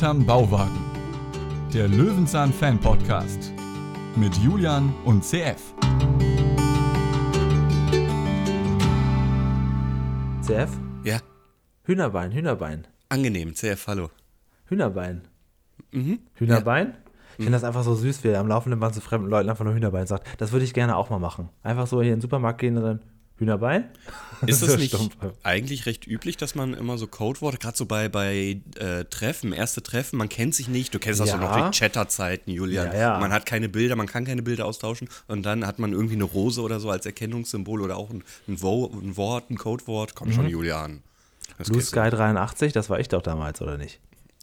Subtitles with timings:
[0.00, 0.80] Hinterm Bauwagen.
[1.74, 3.52] Der Löwenzahn Fan Podcast
[4.16, 5.74] mit Julian und CF.
[10.40, 10.70] CF?
[11.04, 11.18] Ja,
[11.84, 12.86] Hühnerbein, Hühnerbein.
[13.10, 13.54] angenehm.
[13.54, 14.08] CF, hallo.
[14.64, 15.20] Hühnerbein.
[15.92, 16.20] Mhm.
[16.32, 16.94] Hühnerbein?
[17.36, 19.66] Ich finde das einfach so süß, wie er am laufenden Band zu fremden Leuten einfach
[19.66, 20.26] nur Hühnerbein sagt.
[20.40, 21.50] Das würde ich gerne auch mal machen.
[21.62, 23.00] Einfach so hier in den Supermarkt gehen und dann
[23.40, 23.84] Hühnerbein?
[24.46, 24.96] Ist das nicht
[25.42, 29.82] eigentlich recht üblich, dass man immer so Codeworte, gerade so bei, bei äh, Treffen, erste
[29.82, 31.36] Treffen, man kennt sich nicht, du kennst das Ja.
[31.36, 32.86] noch die Chatterzeiten, Julian.
[32.92, 33.18] Ja, ja.
[33.18, 36.24] Man hat keine Bilder, man kann keine Bilder austauschen und dann hat man irgendwie eine
[36.24, 40.14] Rose oder so als Erkennungssymbol oder auch ein, ein, Wo ein Wort, ein Codewort.
[40.14, 41.02] Komm schon, Julian.
[41.58, 41.82] Das Blue.
[41.82, 43.98] Sky 83, das war ich doch damals, oder nicht?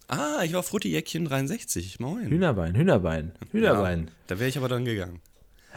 [0.08, 2.00] Ah, ich war Frutti-Jäckchen 63.
[2.00, 2.26] Moin.
[2.28, 4.10] Hühnerbein, Hühnerbein, Hühnerbein.
[4.26, 5.20] Da wäre ich aber dann gegangen.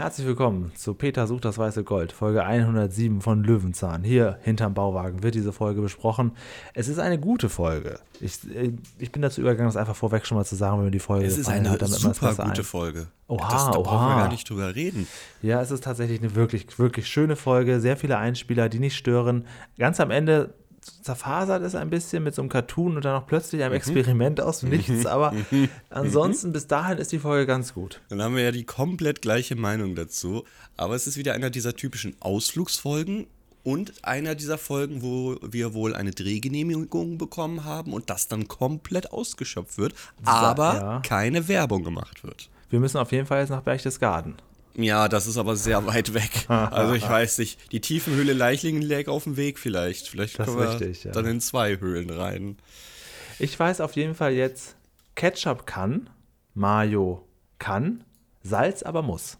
[0.01, 4.03] Herzlich willkommen zu Peter sucht das weiße Gold, Folge 107 von Löwenzahn.
[4.03, 6.31] Hier hinterm Bauwagen wird diese Folge besprochen.
[6.73, 7.99] Es ist eine gute Folge.
[8.19, 10.91] Ich, äh, ich bin dazu übergegangen, das einfach vorweg schon mal zu sagen, wenn mir
[10.91, 13.07] die Folge Es ist eine hat, damit man es super gute ein- Folge.
[13.27, 14.21] Oha, das, da brauchen wir oha.
[14.21, 15.07] gar nicht drüber reden.
[15.43, 17.79] Ja, es ist tatsächlich eine wirklich, wirklich schöne Folge.
[17.79, 19.45] Sehr viele Einspieler, die nicht stören.
[19.77, 23.63] Ganz am Ende zerfasert es ein bisschen mit so einem Cartoon und dann noch plötzlich
[23.63, 25.05] einem Experiment aus dem Nichts.
[25.05, 25.33] Aber
[25.89, 28.01] ansonsten, bis dahin ist die Folge ganz gut.
[28.09, 30.43] Dann haben wir ja die komplett gleiche Meinung dazu.
[30.77, 33.27] Aber es ist wieder einer dieser typischen Ausflugsfolgen
[33.63, 39.11] und einer dieser Folgen, wo wir wohl eine Drehgenehmigung bekommen haben und das dann komplett
[39.11, 40.99] ausgeschöpft wird, aber ja.
[41.01, 42.49] keine Werbung gemacht wird.
[42.69, 44.35] Wir müssen auf jeden Fall jetzt nach Berchtesgaden.
[44.75, 46.45] Ja, das ist aber sehr weit weg.
[46.47, 50.07] Also ich weiß nicht, die Tiefenhöhle Leichlingen lag auf dem Weg vielleicht.
[50.07, 51.11] Vielleicht Das wir richtig, ja.
[51.11, 52.57] dann in zwei Höhlen rein.
[53.39, 54.75] Ich weiß auf jeden Fall jetzt,
[55.15, 56.09] Ketchup kann,
[56.53, 57.27] Mayo
[57.59, 58.03] kann,
[58.43, 59.37] Salz aber muss.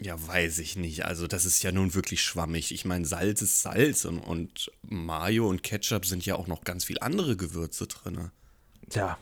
[0.00, 1.04] Ja, weiß ich nicht.
[1.04, 2.72] Also das ist ja nun wirklich schwammig.
[2.72, 6.84] Ich meine, Salz ist Salz und, und Mayo und Ketchup sind ja auch noch ganz
[6.84, 8.30] viel andere Gewürze drin.
[8.88, 9.18] Tja,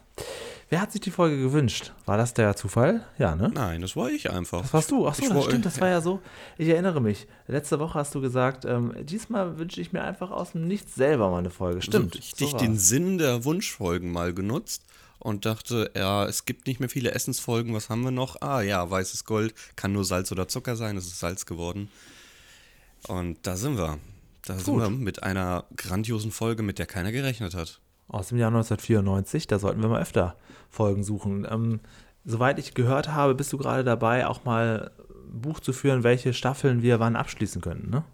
[0.71, 1.93] wer hat sich die Folge gewünscht?
[2.06, 3.05] War das der Zufall?
[3.19, 3.51] Ja, ne?
[3.53, 4.62] Nein, das war ich einfach.
[4.62, 5.06] Das warst du.
[5.06, 6.21] Ach so, Ich das war- stimmt, das war ja so.
[6.56, 7.27] Ich erinnere mich.
[7.47, 11.31] Letzte Woche hast du gesagt, ähm, diesmal wünsche ich mir einfach aus dem Nichts selber
[11.31, 11.83] mal eine Folge.
[11.83, 12.15] Stimmt.
[12.17, 12.89] Richtig so den war's.
[12.89, 14.83] Sinn der Wunschfolgen mal genutzt
[15.19, 17.75] und dachte, ja, es gibt nicht mehr viele Essensfolgen.
[17.75, 18.41] Was haben wir noch?
[18.41, 20.97] Ah ja, weißes Gold kann nur Salz oder Zucker sein.
[20.97, 21.91] Es ist Salz geworden.
[23.06, 23.99] Und da sind wir.
[24.45, 24.81] Da sind Gut.
[24.83, 27.81] wir mit einer grandiosen Folge, mit der keiner gerechnet hat.
[28.08, 30.36] Aus dem Jahr 1994, da sollten wir mal öfter
[30.70, 31.46] Folgen suchen.
[31.50, 31.80] Ähm,
[32.24, 34.91] soweit ich gehört habe, bist du gerade dabei, auch mal
[35.30, 38.04] Buch zu führen, welche Staffeln wir wann abschließen könnten, ne?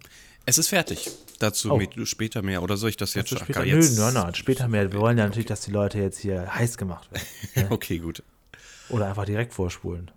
[0.47, 1.11] Es ist fertig.
[1.39, 1.81] Dazu Oh.
[2.05, 2.63] später mehr.
[2.63, 3.97] Oder soll ich das jetzt schon- später, gar nö, jetzt?
[3.99, 4.93] nein, nein, später mehr.
[4.93, 7.09] Wir wollen ja natürlich, dass die Leute jetzt hier heiß gemacht
[7.55, 7.69] werden.
[7.71, 8.23] Okay, gut.
[8.91, 10.11] Oder einfach direkt vorspulen.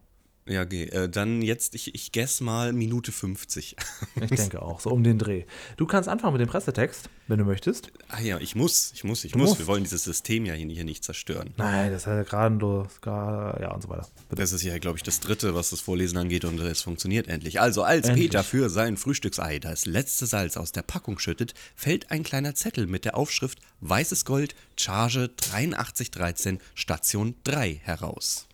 [0.47, 0.83] Ja, okay.
[0.85, 3.75] Äh, dann jetzt, ich, ich guess mal Minute 50.
[4.21, 5.43] Ich denke auch, so um den Dreh.
[5.77, 7.91] Du kannst anfangen mit dem Pressetext, wenn du möchtest.
[8.09, 9.49] ah ja, ich muss, ich muss, ich Du muss.
[9.49, 9.59] musst.
[9.59, 11.53] Wir wollen dieses System ja hier, hier nicht zerstören.
[11.57, 14.07] Nein, das ist ja geradenlos, gra- ja und so weiter.
[14.29, 14.41] Bitte.
[14.41, 17.59] Das ist ja, glaube ich, das Dritte, was das Vorlesen angeht und es funktioniert endlich.
[17.61, 18.29] Also, als Endlich.
[18.31, 22.87] Peter für sein Frühstücksei das letzte Salz aus der Packung schüttet, fällt ein kleiner Zettel
[22.87, 28.46] mit der Aufschrift Weißes Gold, Charge 8313, Station 3 heraus.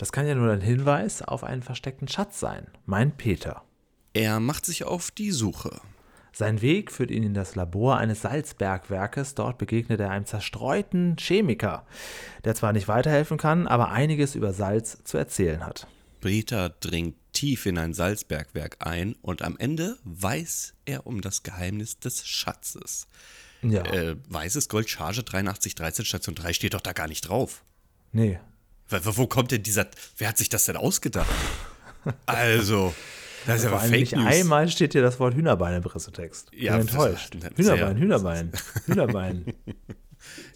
[0.00, 2.66] Das kann ja nur ein Hinweis auf einen versteckten Schatz sein.
[2.86, 3.64] Mein Peter.
[4.14, 5.78] Er macht sich auf die Suche.
[6.32, 9.34] Sein Weg führt ihn in das Labor eines Salzbergwerkes.
[9.34, 11.84] Dort begegnet er einem zerstreuten Chemiker,
[12.44, 15.86] der zwar nicht weiterhelfen kann, aber einiges über Salz zu erzählen hat.
[16.22, 21.98] Peter dringt tief in ein Salzbergwerk ein und am Ende weiß er um das Geheimnis
[21.98, 23.06] des Schatzes.
[23.60, 27.64] Ja, Äh, weißes Gold, Charge 8313, Station 3 steht doch da gar nicht drauf.
[28.12, 28.38] nee.
[29.04, 29.86] Wo, kommt denn dieser.
[30.18, 31.28] Wer hat sich das denn ausgedacht?
[32.26, 32.94] Also,
[33.46, 34.26] das ist ja aber Fake News.
[34.26, 36.48] einmal steht hier das Wort Hühnerbein im Pressetext.
[36.54, 37.34] Ja, enttäuscht.
[37.34, 38.52] das- das- Hühnerbein, sehr- Hühnerbein,
[38.86, 39.44] Hühnerbein.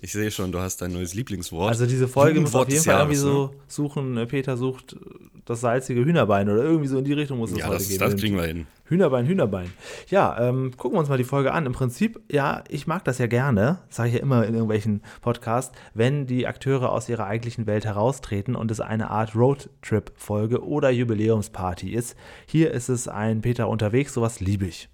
[0.03, 1.71] Ich sehe schon, du hast dein neues Lieblingswort.
[1.71, 3.31] Also diese Folge muss auf jeden Fall irgendwie Jahres, ne?
[3.33, 4.97] so suchen, äh, Peter sucht äh,
[5.45, 7.99] das salzige Hühnerbein oder irgendwie so in die Richtung muss es Ja, heute das, gehen.
[7.99, 8.67] das kriegen wir hin.
[8.87, 9.73] Hühnerbein, Hühnerbein.
[10.09, 11.65] Ja, ähm, gucken wir uns mal die Folge an.
[11.65, 15.75] Im Prinzip, ja, ich mag das ja gerne, sage ich ja immer in irgendwelchen Podcasts,
[15.95, 21.93] wenn die Akteure aus ihrer eigentlichen Welt heraustreten und es eine Art Roadtrip-Folge oder Jubiläumsparty
[21.95, 22.15] ist.
[22.47, 24.89] Hier ist es ein Peter unterwegs, sowas liebe ich.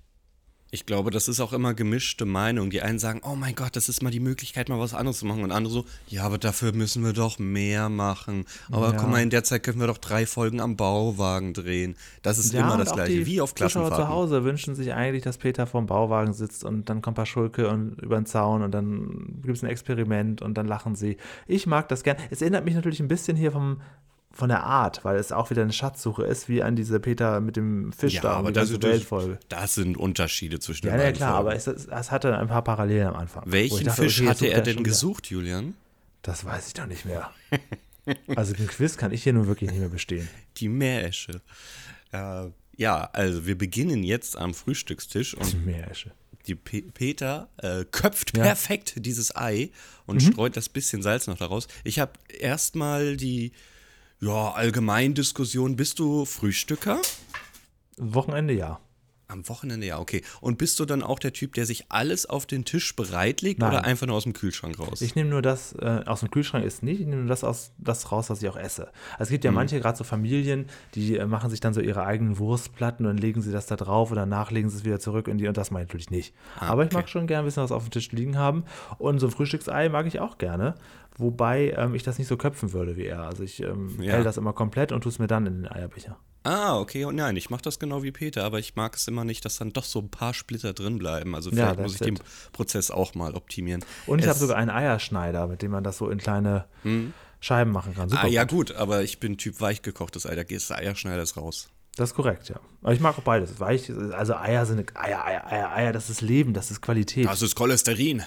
[0.73, 2.71] Ich glaube, das ist auch immer gemischte Meinung.
[2.71, 5.27] Die einen sagen, oh mein Gott, das ist mal die Möglichkeit, mal was anderes zu
[5.27, 5.43] machen.
[5.43, 8.45] Und andere so, ja, aber dafür müssen wir doch mehr machen.
[8.71, 8.97] Aber Ja.
[8.97, 11.97] guck mal, in der Zeit können wir doch drei Folgen am Bauwagen drehen.
[12.23, 14.09] Das ist Ja, immer das Gleiche, die wie auf Zuschauer zu Klassenfahrten.
[14.15, 18.17] Hause wünschen sich eigentlich, dass Peter vorm Bauwagen sitzt und dann kommt Paschulke und über
[18.17, 21.17] den Zaun und dann gibt es ein Experiment und dann lachen sie.
[21.49, 22.17] Ich mag das gern.
[22.31, 23.81] Es erinnert mich natürlich ein bisschen hier vom,
[24.33, 27.57] von der Art, weil es auch wieder eine Schatzsuche ist, wie an diese Peter mit
[27.57, 29.39] dem Fisch Ja, da, aber die das, ganze das, Weltfolge.
[29.49, 31.49] das sind Unterschiede zwischen Ja, den ja, beiden klar, Folgen.
[31.49, 33.43] aber es, es, hatte ein paar Parallelen am Anfang.
[33.47, 34.91] Welchen dachte, Fisch okay, hatte er denn schon wieder.
[34.91, 35.75] gesucht, Julian?
[36.23, 37.31] Das weiß ich doch nicht mehr.
[38.35, 40.27] Also den Quiz kann ich hier nun wirklich nicht mehr bestehen.
[40.57, 41.43] Die Meeresche.
[42.13, 46.11] Äh, ja, also wir beginnen jetzt am Frühstückstisch Die und Meeresche.
[46.47, 48.43] die Pe Peter äh, köpft Ja.
[48.43, 49.71] perfekt dieses Ei
[50.07, 51.69] und streut das bisschen Salz noch daraus.
[51.85, 53.53] Ich habe erstmal die
[54.21, 55.77] ja, Allgemeindiskussion.
[55.77, 57.01] Bist du Frühstücker?
[57.97, 58.81] Wochenende ja.
[59.31, 60.23] Am Wochenende ja, okay.
[60.41, 63.71] Und bist du dann auch der Typ, der sich alles auf den Tisch bereitlegt Nein.
[63.71, 65.01] oder einfach nur aus dem Kühlschrank raus?
[65.01, 67.73] Ich nehme nur das, äh, aus dem Kühlschrank ist nicht, ich nehme nur das, aus,
[67.79, 68.89] das raus, was ich auch esse.
[69.13, 72.05] Also es gibt ja manche, gerade so Familien, die äh, machen sich dann so ihre
[72.05, 75.29] eigenen Wurstplatten und legen sie das da drauf und danach legen sie es wieder zurück
[75.29, 76.35] in die und das mache ich natürlich nicht.
[76.59, 76.97] Aber ich okay.
[76.97, 78.65] mag schon gerne ein bisschen was auf dem Tisch liegen haben
[78.99, 80.75] und so ein Frühstücksei mag ich auch gerne,
[81.17, 83.23] wobei ähm, ich das nicht so köpfen würde wie er.
[83.23, 84.13] Also ich ähm, Ja.
[84.15, 86.17] hält das immer komplett und tue es mir dann in den Eierbecher.
[86.43, 87.05] Ah, okay.
[87.05, 89.59] Und nein, ich mache das genau wie Peter, aber ich mag es immer nicht, dass
[89.59, 91.35] dann doch so ein paar Splitter drin bleiben.
[91.35, 92.53] Also Ja, vielleicht muss ich that's den it.
[92.53, 93.85] Prozess auch mal optimieren.
[94.07, 96.65] Und ich habe sogar einen Eierschneider, mit dem man das so in kleine
[97.41, 98.09] Scheiben machen kann.
[98.09, 98.73] Super Ah, ja, gut.
[98.75, 100.35] aber ich bin Typ weichgekochtes Ei.
[100.35, 101.69] Da geht der Eierschneider ist raus.
[101.97, 102.57] Das ist korrekt, ja.
[102.83, 103.59] Aber ich mag auch beides.
[103.61, 107.27] Weich, also Eier sind Eier, Eier, Eier, Eier, das ist Leben, das ist Qualität.
[107.27, 108.23] Das ist Cholesterin.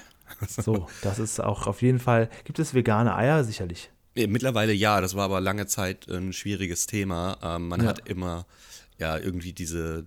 [0.47, 2.29] So, das ist auch auf jeden Fall.
[2.43, 3.43] Gibt es vegane Eier?
[3.43, 3.89] Sicherlich.
[4.15, 7.37] Mittlerweile ja, das war aber lange Zeit ein schwieriges Thema.
[7.41, 7.87] Ähm, man Ja.
[7.89, 8.45] hat immer
[8.99, 10.05] ja irgendwie diese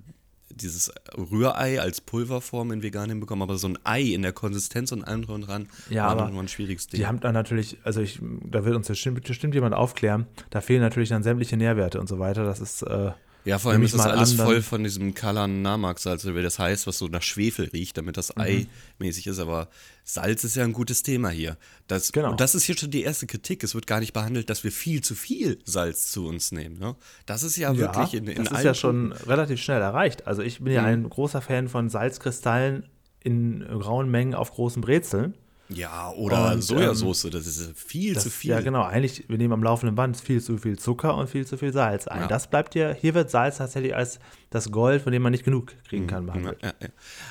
[0.49, 5.05] dieses Rührei als Pulverform in vegan hinbekommen, aber so ein Ei in der Konsistenz und
[5.05, 7.01] allem und dran Ja, war immer ein schwieriges Ding.
[7.01, 10.81] Die haben dann natürlich, also ich, da wird uns bestimmt, bestimmt jemand aufklären, da fehlen
[10.81, 12.45] natürlich dann sämtliche Nährwerte und so weiter.
[12.45, 13.11] Das ist, äh,
[13.47, 16.43] Ja, vor allem ist das alles an, dann- voll von diesem Kalan Namak-Salz, oder wie
[16.43, 18.67] das heißt, was so nach Schwefel riecht, damit das Ei
[18.99, 19.39] mäßig ist.
[19.39, 19.69] Aber
[20.05, 21.57] Salz ist ja ein gutes Thema hier.
[21.87, 22.33] Das, Genau.
[22.33, 23.63] Und das ist hier schon die erste Kritik.
[23.65, 26.79] Es wird gar nicht behandelt, dass wir viel zu viel Salz zu uns nehmen.
[26.79, 26.97] Ne?
[27.25, 30.27] Das ist ja, wirklich in, in das ist ja schon relativ schnell erreicht.
[30.27, 30.89] Also ich bin ja Mhm.
[30.89, 32.85] ein großer Fan von Salzkristallen
[33.23, 35.35] in grauen Mengen auf großen Brezeln.
[35.69, 38.51] Ja, oder Und, Sojasauce, das ist viel Das, zu viel.
[38.51, 38.83] Ja, genau.
[38.85, 42.07] Eigentlich, wir nehmen am laufenden Band viel zu viel Zucker und viel zu viel Salz
[42.07, 42.21] ein.
[42.23, 42.27] Ja.
[42.29, 44.21] Das bleibt hier, hier wird Salz tatsächlich als
[44.51, 46.63] das Gold, von dem man nicht genug kriegen kann, Ja, behandelt.
[46.63, 46.89] ja, ja.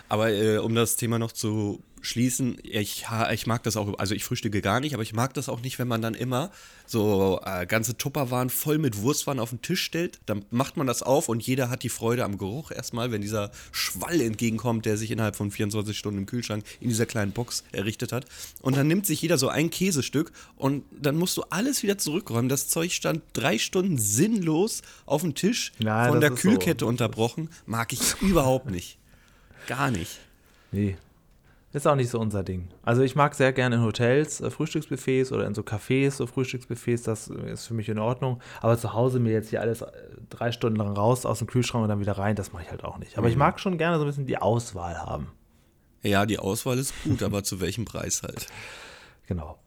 [0.09, 4.23] Aber äh, um das Thema noch zu schließen, ich, ich mag das auch, also ich
[4.23, 6.51] frühstücke gar nicht, aber ich mag das auch nicht, wenn man dann immer
[6.85, 10.19] so äh, ganze Tupperwaren voll mit Wurstwaren auf den Tisch stellt.
[10.27, 13.51] Dann macht man das auf und jeder hat die Freude am Geruch erstmal, wenn dieser
[13.71, 18.11] Schwall entgegenkommt, der sich innerhalb von 24 Stunden im Kühlschrank in dieser kleinen Box errichtet
[18.11, 18.25] hat.
[18.61, 22.49] Und dann nimmt sich jeder so ein Käsestück und dann musst du alles wieder zurückräumen.
[22.49, 26.49] Das Zeug stand drei Stunden sinnlos auf dem Tisch Ja, von der ist so.
[26.49, 27.49] Kühlkette unterbrochen.
[27.65, 28.99] Mag ich überhaupt nicht.
[29.67, 30.19] Gar nicht.
[30.71, 30.97] Nee.
[31.75, 32.69] Ist auch nicht so unser Ding.
[32.83, 37.03] Also ich mag sehr gerne in Hotels äh, Frühstücksbuffets oder in so Cafés so Frühstücksbuffets,
[37.03, 38.39] das äh, ist für mich in Ordnung.
[38.61, 39.91] Aber zu Hause mir jetzt hier alles äh,
[40.29, 42.85] drei Stunden lang raus aus dem Kühlschrank und dann wieder rein, das mache ich halt
[42.85, 43.17] auch nicht.
[43.17, 45.27] Aber ich mag schon gerne so ein bisschen die Auswahl haben.
[46.01, 48.47] Ja, die Auswahl ist gut, aber zu welchem Preis halt?
[49.27, 49.59] Genau.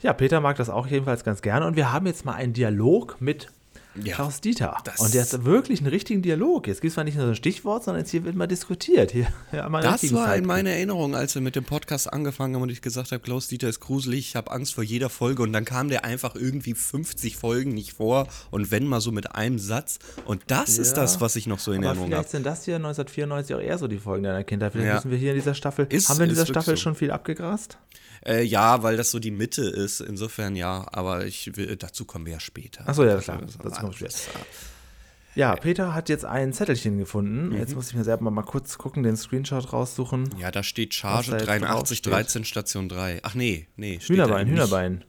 [0.00, 3.20] Ja, Peter mag das auch jedenfalls ganz gerne und wir haben jetzt mal einen Dialog
[3.20, 3.48] mit
[3.96, 4.76] Ja, Klaus Dieter.
[4.84, 6.68] das- Und der hat wirklich einen richtigen Dialog.
[6.68, 9.10] Jetzt gibt es zwar nicht nur so ein Stichwort, sondern jetzt hier wird mal diskutiert.
[9.10, 12.62] Hier, ja, mal Das war in meiner Erinnerung, als wir mit dem Podcast angefangen haben
[12.62, 15.52] und ich gesagt habe, Klaus Dieter ist gruselig, ich habe Angst vor jeder Folge und
[15.52, 19.58] dann kam der einfach irgendwie 50 Folgen nicht vor und wenn mal so mit einem
[19.58, 22.28] Satz und das ist Ja, das, was ich noch so in Aber Erinnerung vielleicht habe.
[22.30, 24.72] sind das hier 1994 auch eher so die Folgen deiner Kindheit.
[24.72, 24.94] Vielleicht Ja.
[24.94, 25.86] müssen wir hier in dieser Staffel.
[25.90, 26.82] Ist- haben wir in ist dieser Staffel so.
[26.82, 27.76] schon viel abgegrast?
[28.26, 32.26] Äh, ja, weil das so die Mitte ist, insofern ja, aber ich will, dazu kommen
[32.26, 32.84] wir ja später.
[32.86, 34.28] Ach so, ja, klar, Das- dazu kommen wir das-
[35.36, 37.50] Ja, Peter hat jetzt ein Zettelchen gefunden.
[37.50, 37.56] Mhm.
[37.56, 40.28] Jetzt muss ich mir selber mal, mal kurz gucken, den Screenshot raussuchen.
[40.38, 42.12] Ja, da steht Charge Was da jetzt 83 draufsteht.
[42.12, 43.20] 13 Station 3.
[43.22, 43.98] Ach nee, nee.
[44.00, 44.54] Hühnerbein, nicht.
[44.56, 45.04] Hühnerbein.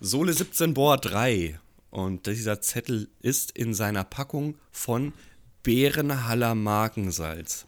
[0.00, 1.58] Sohle 17 Bohr 3.
[1.90, 5.12] Und dieser Zettel ist in seiner Packung von
[5.62, 7.66] Bärenhaller Markensalz.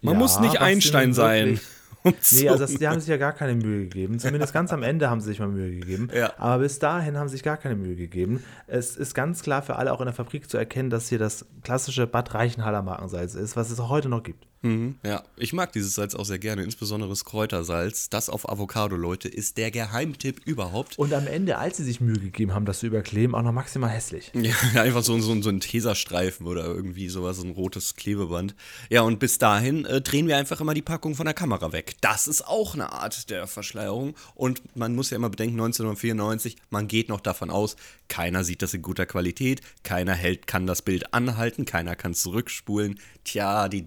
[0.00, 1.60] Man Ja, muss nicht Einstein sein.
[2.04, 4.18] Nee, so- also das, die haben sich ja gar keine Mühe gegeben.
[4.18, 6.08] Zumindest ganz am Ende haben sie sich mal Mühe gegeben.
[6.14, 6.32] Ja.
[6.36, 8.42] Aber bis dahin haben sie sich gar keine Mühe gegeben.
[8.66, 11.46] Es ist ganz klar für alle auch in der Fabrik zu erkennen, dass hier das
[11.62, 14.46] klassische Bad Reichenhaller Markensalz ist, was es auch heute noch gibt.
[14.62, 18.08] Mhm, ja, ich mag dieses Salz auch sehr gerne, insbesondere das Kräutersalz.
[18.10, 20.98] Das auf Avocado, Leute, ist der Geheimtipp überhaupt.
[20.98, 23.90] Und am Ende, als sie sich Mühe gegeben haben, das zu überkleben, auch noch maximal
[23.90, 24.30] hässlich.
[24.74, 28.54] Ja, einfach so, so, so ein Teserstreifen oder irgendwie sowas, so ein rotes Klebeband.
[28.90, 31.94] Ja, und bis dahin äh, drehen wir einfach immer die Packung von der Kamera weg.
[32.00, 34.14] Das ist auch eine Art der Verschleierung.
[34.34, 37.76] Und man muss ja immer bedenken, 1994, man geht noch davon aus,
[38.08, 43.00] keiner sieht das in guter Qualität, keiner hält, kann das Bild anhalten, keiner kann zurückspulen.
[43.24, 43.86] Tja, die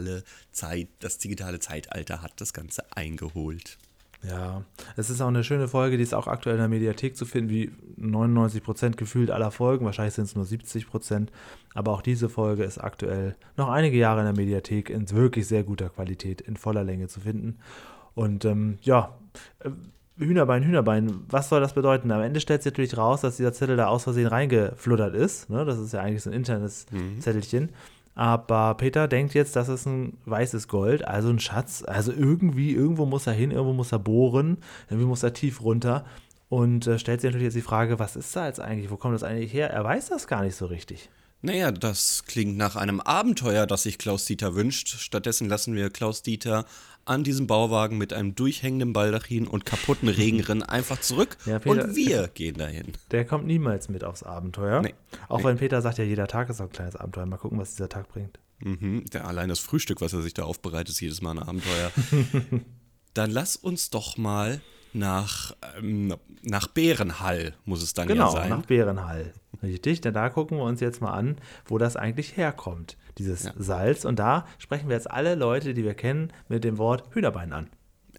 [0.00, 3.78] digitale Zeit, das digitale Zeitalter hat das Ganze eingeholt.
[4.22, 4.64] Ja,
[4.96, 7.48] es ist auch eine schöne Folge, die ist auch aktuell in der Mediathek zu finden,
[7.48, 9.86] wie 99 Prozent gefühlt aller Folgen.
[9.86, 11.32] Wahrscheinlich sind es nur 70 Prozent.
[11.72, 15.64] Aber auch diese Folge ist aktuell noch einige Jahre in der Mediathek in wirklich sehr
[15.64, 17.58] guter Qualität, in voller Länge zu finden.
[18.14, 19.16] Und ähm, ja,
[19.60, 19.70] äh,
[20.18, 22.10] Hühnerbein, Hühnerbein, was soll das bedeuten?
[22.10, 25.48] Am Ende stellt sich natürlich raus, dass dieser Zettel da aus Versehen reingefluttert ist.
[25.48, 25.64] Ne?
[25.64, 27.22] Das ist ja eigentlich so ein internes Mhm.
[27.22, 27.70] Zettelchen.
[28.14, 31.84] Aber Peter denkt jetzt, das ist ein weißes Gold, also ein Schatz.
[31.86, 36.04] Also irgendwie, irgendwo muss er hin, irgendwo muss er bohren, irgendwie muss er tief runter.
[36.48, 38.90] Und äh, stellt sich natürlich jetzt die Frage, was ist da jetzt eigentlich?
[38.90, 39.70] Wo kommt das eigentlich her?
[39.70, 41.08] Er weiß das gar nicht so richtig.
[41.42, 44.88] Naja, das klingt nach einem Abenteuer, das sich Klaus Dieter wünscht.
[44.88, 46.66] Stattdessen lassen wir Klaus Dieter
[47.10, 51.96] an diesem Bauwagen mit einem durchhängenden Baldachin und kaputten Regenrinnen einfach zurück Ja, Peter- und
[51.96, 52.92] wir gehen dahin.
[53.10, 54.80] Der kommt niemals mit aufs Abenteuer.
[54.80, 54.94] Nee.
[55.28, 55.44] Auch Nee.
[55.44, 57.26] wenn Peter sagt, ja, jeder Tag ist auch ein kleines Abenteuer.
[57.26, 58.38] Mal gucken, was dieser Tag bringt.
[58.60, 61.90] Mhm, der, allein das Frühstück, was er sich da aufbereitet, ist jedes Mal ein Abenteuer.
[63.14, 64.60] dann lass uns doch mal
[64.92, 68.50] nach, ähm, nach Bärenhall, muss es dann Genau, ja sein.
[68.50, 69.32] nach Bärenhall.
[69.62, 71.36] Richtig, denn da gucken wir uns jetzt mal an,
[71.66, 73.52] wo das eigentlich herkommt, dieses Ja.
[73.58, 74.04] Salz.
[74.04, 77.68] Und da sprechen wir jetzt alle Leute, die wir kennen, mit dem Wort Hühnerbein an.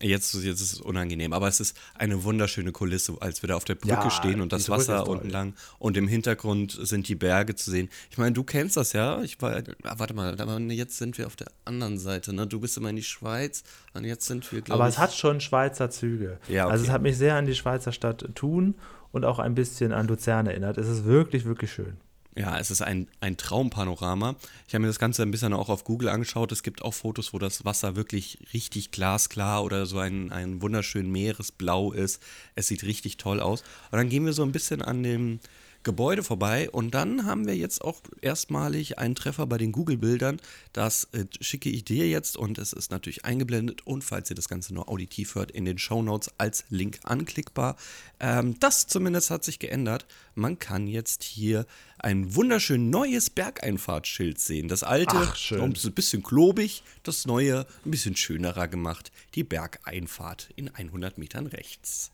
[0.03, 3.65] Jetzt, jetzt ist es unangenehm, aber es ist eine wunderschöne Kulisse, als wir da auf
[3.65, 7.55] der Brücke Ja, stehen und das Wasser unten lang und im Hintergrund sind die Berge
[7.55, 7.89] zu sehen.
[8.09, 9.21] Ich meine, du kennst das ja.
[9.21, 10.35] Ich war, ah, warte mal,
[10.71, 12.33] jetzt sind wir auf der anderen Seite.
[12.33, 12.47] Ne?
[12.47, 15.39] Du bist immer in die Schweiz und jetzt sind wir, glaube Aber es hat schon
[15.39, 16.39] Schweizer Züge.
[16.47, 16.93] Ja, Also es okay.
[16.95, 18.75] hat mich sehr an die Schweizer Stadt Thun
[19.11, 20.77] und auch ein bisschen an Luzern erinnert.
[20.77, 21.97] Es ist wirklich, wirklich schön.
[22.37, 24.35] Ja, es ist ein, ein Traumpanorama.
[24.65, 26.53] Ich habe mir das Ganze ein bisschen auch auf Google angeschaut.
[26.53, 31.11] Es gibt auch Fotos, wo das Wasser wirklich richtig glasklar oder so ein, ein wunderschön
[31.11, 32.23] Meeresblau ist.
[32.55, 33.63] Es sieht richtig toll aus.
[33.91, 35.41] Und dann gehen wir so ein bisschen an dem
[35.83, 40.39] Gebäude vorbei und dann haben wir jetzt auch erstmalig einen Treffer bei den Google-Bildern.
[40.73, 44.47] Das äh, schicke ich dir jetzt und es ist natürlich eingeblendet und falls ihr das
[44.47, 47.77] Ganze nur auditiv hört, in den Shownotes als Link anklickbar.
[48.19, 50.05] Ähm, das zumindest hat sich geändert.
[50.35, 51.65] Man kann jetzt hier
[51.97, 54.67] ein wunderschön neues Bergeinfahrtsschild sehen.
[54.67, 59.11] Das alte, Ach, ein bisschen klobig, das neue ein bisschen schönerer gemacht.
[59.35, 62.11] Die Bergeinfahrt in 100 Metern rechts.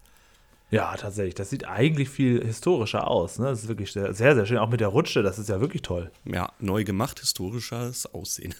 [0.69, 1.35] Ja, tatsächlich.
[1.35, 3.39] Das sieht eigentlich viel historischer aus.
[3.39, 3.45] Ne?
[3.45, 4.57] Das ist wirklich sehr, sehr, sehr schön.
[4.57, 6.11] Auch mit der Rutsche, das ist ja wirklich toll.
[6.25, 8.53] Ja, neu gemacht, historisches Aussehen.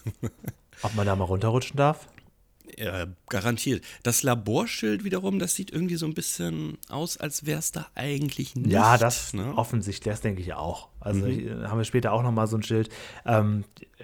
[0.83, 2.07] Ob man da mal runterrutschen darf?
[2.75, 3.83] Äh, garantiert.
[4.03, 8.55] Das Laborschild wiederum, das sieht irgendwie so ein bisschen aus, als wäre es da eigentlich
[8.55, 8.71] nicht.
[8.71, 9.53] Ja, das ne?
[9.55, 10.89] offensichtlich, das denke ich auch.
[10.99, 11.31] Also Mhm.
[11.31, 12.89] hier haben wir später auch noch mal so ein Schild.
[13.25, 13.63] Ähm,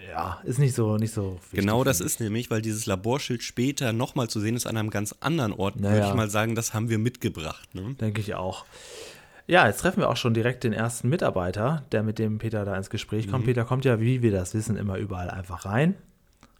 [0.09, 3.93] ja, ist nicht so, nicht so wichtig, Genau das ist nämlich, weil dieses Laborschild später
[3.93, 6.09] nochmal zu sehen ist an einem ganz anderen Ort, würde Naja.
[6.09, 7.75] ich mal sagen, das haben wir mitgebracht.
[7.75, 7.95] Ne?
[7.99, 8.65] Denke ich auch.
[9.45, 12.75] Ja, jetzt treffen wir auch schon direkt den ersten Mitarbeiter, der mit dem Peter da
[12.77, 13.31] ins Gespräch Mhm.
[13.31, 13.45] kommt.
[13.45, 15.95] Peter kommt ja, wie wir das wissen, immer überall einfach rein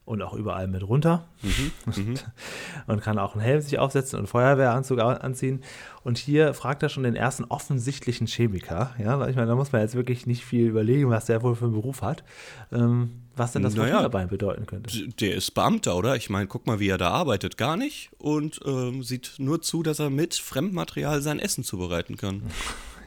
[0.06, 2.16] und auch überall mit runter Mhm.
[2.88, 5.62] und kann auch einen Helm sich aufsetzen und einen Feuerwehranzug anziehen.
[6.04, 8.94] Und hier fragt er schon den ersten offensichtlichen Chemiker.
[8.98, 11.66] Ja, ich meine, da muss man jetzt wirklich nicht viel überlegen, was der wohl für
[11.66, 12.24] einen Beruf hat,
[12.72, 14.02] ähm, was denn das Naja.
[14.02, 15.08] Dabei bedeuten könnte.
[15.20, 16.16] Der ist Beamter, oder?
[16.16, 17.58] Ich meine, guck mal, wie er da arbeitet.
[17.58, 18.12] Gar nicht.
[18.18, 22.44] Und ähm, sieht nur zu, dass er mit Fremdmaterial sein Essen zubereiten kann.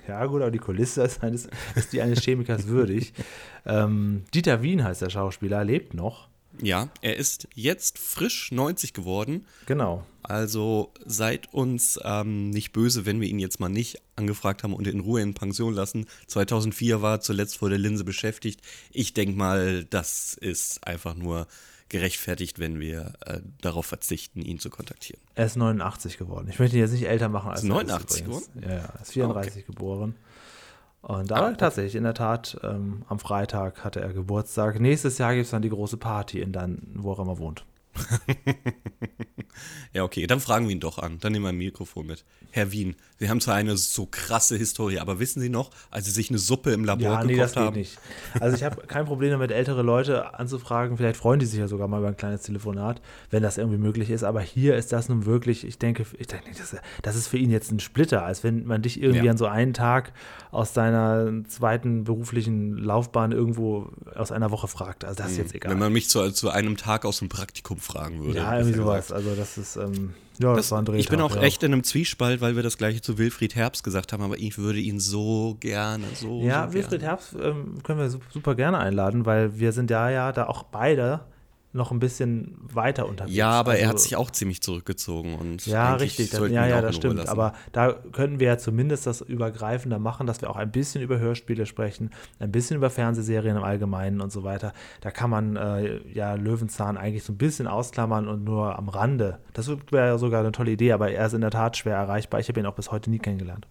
[0.08, 3.12] Ja, gut, aber die Kulisse ist, eines, ist die eines Chemikers würdig.
[3.68, 6.28] Ähm, Dieter Wien heißt der Schauspieler, lebt noch.
[6.62, 9.46] Ja, er ist jetzt frisch 90 geworden.
[9.66, 10.04] Genau.
[10.22, 14.86] Also seid uns ähm, nicht böse, wenn wir ihn jetzt mal nicht angefragt haben und
[14.86, 16.06] in Ruhe in Pension lassen.
[16.26, 18.60] 2004 war er zuletzt vor der Linse beschäftigt.
[18.90, 21.46] Ich denke mal, das ist einfach nur
[21.88, 25.20] gerechtfertigt, wenn wir äh, darauf verzichten, ihn zu kontaktieren.
[25.36, 26.48] Er ist 89 geworden.
[26.50, 28.50] Ich möchte ihn jetzt nicht älter machen als Ist er 89 übrigens.
[28.60, 30.16] Ja, ja, er ist 34 geboren.
[31.08, 31.56] Und da Ah, okay.
[31.58, 34.80] tatsächlich, in der Tat, ähm, am Freitag hatte er Geburtstag.
[34.80, 37.64] Nächstes Jahr gibt es dann die große Party in dann, wo er immer wohnt.
[39.92, 41.16] Ja, okay, dann fragen wir ihn doch an.
[41.20, 42.24] Dann nehmen wir ein Mikrofon mit.
[42.50, 46.10] Herr Wien, Sie haben zwar eine so krasse Historie, aber wissen Sie noch, als Sie
[46.10, 47.76] sich eine Suppe im Labor Ja, nee, gekocht das geht haben?
[47.76, 47.98] nicht.
[48.38, 50.98] Also ich habe kein Problem damit, ältere Leute anzufragen.
[50.98, 53.00] Vielleicht freuen die sich ja sogar mal über ein kleines Telefonat,
[53.30, 54.22] wenn das irgendwie möglich ist.
[54.24, 57.50] Aber hier ist das nun wirklich, ich denke, ich denke das, das ist für ihn
[57.50, 59.30] jetzt ein Splitter, als wenn man dich irgendwie Ja.
[59.32, 60.12] an so einen Tag
[60.50, 65.06] aus deiner zweiten beruflichen Laufbahn irgendwo aus einer Woche fragt.
[65.06, 65.72] Also das ist jetzt egal.
[65.72, 68.38] Wenn man mich zu, zu einem Tag aus dem Praktikum fragen würde.
[68.38, 69.06] ja, irgendwie sowas.
[69.08, 69.12] gesagt.
[69.24, 71.00] Also das ist, ähm, ja, das, Das, war ein Drehtag.
[71.00, 71.42] ich bin auch ja.
[71.42, 74.58] echt in einem Zwiespalt, weil wir das gleiche zu Wilfried Herbst gesagt haben, aber ich
[74.58, 76.42] würde ihn so gerne, so.
[76.42, 77.04] Ja, so Wilfried gerne.
[77.04, 80.64] Herbst ähm, können wir su- super gerne einladen, weil wir sind ja ja da auch
[80.64, 81.20] beide
[81.76, 83.36] noch ein bisschen weiter unterwegs.
[83.36, 86.30] Ja, aber er hat Also- sich auch ziemlich zurückgezogen und Ja, richtig.
[86.30, 87.16] Das, ja, ja, das stimmt.
[87.16, 87.28] lassen.
[87.28, 91.18] Aber da könnten wir ja zumindest das übergreifender machen, dass wir auch ein bisschen über
[91.18, 94.72] Hörspiele sprechen, ein bisschen über Fernsehserien im Allgemeinen und so weiter.
[95.00, 99.38] Da kann man äh, ja Löwenzahn eigentlich so ein bisschen ausklammern und nur am Rande.
[99.52, 102.40] Das wäre ja sogar eine tolle Idee, aber er ist in der Tat schwer erreichbar.
[102.40, 103.66] Ich habe ihn auch bis heute nie kennengelernt.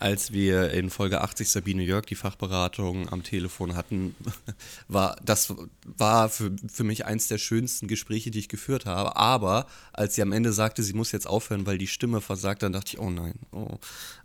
[0.00, 4.16] Als wir in Folge 80 Sabine Jörg die Fachberatung am Telefon hatten,
[4.88, 5.54] war das
[5.84, 9.16] war für, für mich eins der schönsten Gespräche, die ich geführt habe.
[9.16, 12.72] Aber als sie am Ende sagte, sie muss jetzt aufhören, weil die Stimme versagt, dann
[12.72, 13.76] dachte ich, oh nein, oh,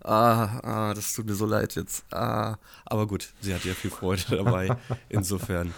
[0.02, 2.04] ah, ah, das tut mir so leid jetzt.
[2.10, 2.56] Ah.
[2.86, 4.76] Aber gut, sie hatte ja viel Freude dabei.
[5.10, 5.74] Insofern.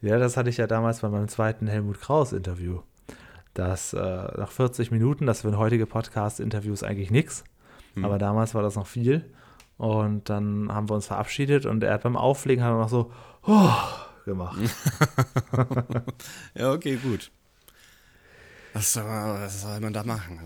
[0.00, 2.80] Ja, das hatte ich ja damals bei meinem zweiten Helmut Kraus-Interview.
[3.52, 7.44] Dass äh, nach 40 Minuten, das für heutige Podcast-Interviews eigentlich nichts,
[7.94, 8.04] hm.
[8.04, 9.24] aber damals war das noch viel.
[9.78, 13.10] Und dann haben wir uns verabschiedet und er hat beim Auflegen hat er noch so
[13.46, 13.72] oh,
[14.24, 14.60] gemacht.
[16.54, 17.30] ja, okay, gut.
[18.74, 20.40] Was soll, was soll man da machen?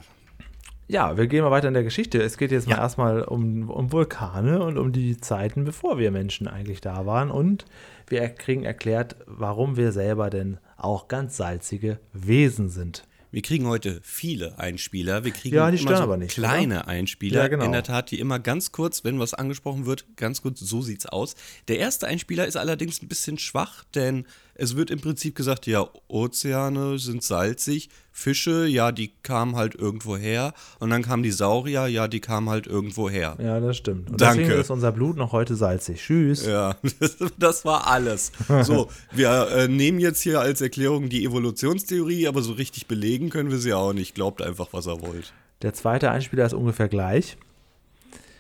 [0.89, 2.23] Ja, wir gehen mal weiter in der Geschichte.
[2.23, 2.77] Es geht jetzt ja.
[2.77, 7.31] mal erstmal um, um Vulkane und um die Zeiten, bevor wir Menschen eigentlich da waren.
[7.31, 7.65] Und
[8.07, 13.05] wir kriegen erklärt, warum wir selber denn auch ganz salzige Wesen sind.
[13.37, 15.25] Wir kriegen heute viele Einspieler.
[15.25, 16.89] Wir kriegen ja, immer so nicht, kleine oder?
[16.89, 17.43] Einspieler.
[17.43, 17.67] Ja, genau.
[17.67, 21.05] In der Tat, die immer ganz kurz, wenn was angesprochen wird, ganz kurz, so sieht's
[21.05, 21.35] aus.
[21.69, 24.25] Der erste Einspieler ist allerdings ein bisschen schwach, denn
[24.55, 30.17] es wird im Prinzip gesagt, ja, Ozeane sind salzig, Fische, ja, die kamen halt irgendwo
[30.17, 30.55] her.
[30.81, 33.37] Und dann kamen die Saurier, ja, die kamen halt irgendwo her.
[33.39, 34.09] Ja, das stimmt.
[34.09, 34.39] Und Danke.
[34.39, 36.01] deswegen ist unser Blut noch heute salzig.
[36.01, 36.47] Tschüss.
[36.47, 38.33] Ja, das, das war alles.
[38.63, 43.51] So, wir äh, nehmen jetzt hier als Erklärung die Evolutionstheorie, aber so richtig belegen können
[43.51, 44.15] wir sie auch nicht.
[44.15, 45.35] Glaubt einfach, was er wollt.
[45.61, 47.37] Der zweite Einspieler ist ungefähr gleich.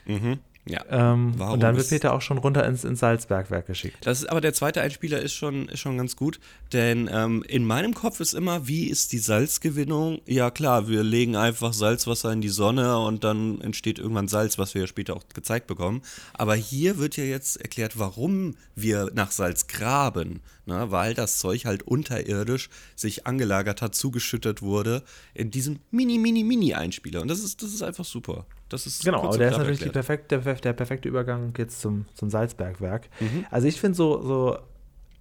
[0.06, 0.38] Mhm.
[0.68, 0.84] Ja.
[0.90, 3.98] Ähm, und dann wird Peter auch schon runter ins, ins Salzbergwerk geschickt.
[4.00, 6.40] Das ist, aber der zweite Einspieler ist schon, ist schon ganz gut,
[6.72, 10.20] denn ähm, in meinem Kopf ist immer, wie ist die Salzgewinnung?
[10.26, 14.74] Ja klar, wir legen einfach Salzwasser in die Sonne und dann entsteht irgendwann Salz, was
[14.74, 16.02] wir ja später auch gezeigt bekommen.
[16.34, 20.90] Aber hier wird ja jetzt erklärt, warum wir nach Salz graben, ne?
[20.90, 26.74] weil das Zeug halt unterirdisch sich angelagert hat, zugeschüttet wurde in diesem mini, mini, mini
[26.74, 27.22] Einspieler.
[27.22, 28.46] Und das ist, das ist einfach super.
[28.68, 32.30] Das ist genau, aber der ist natürlich perfekt, der, der, perfekte Übergang jetzt zum, zum
[32.30, 33.08] Salzbergwerk.
[33.20, 33.46] Mhm.
[33.50, 34.58] Also ich finde so, so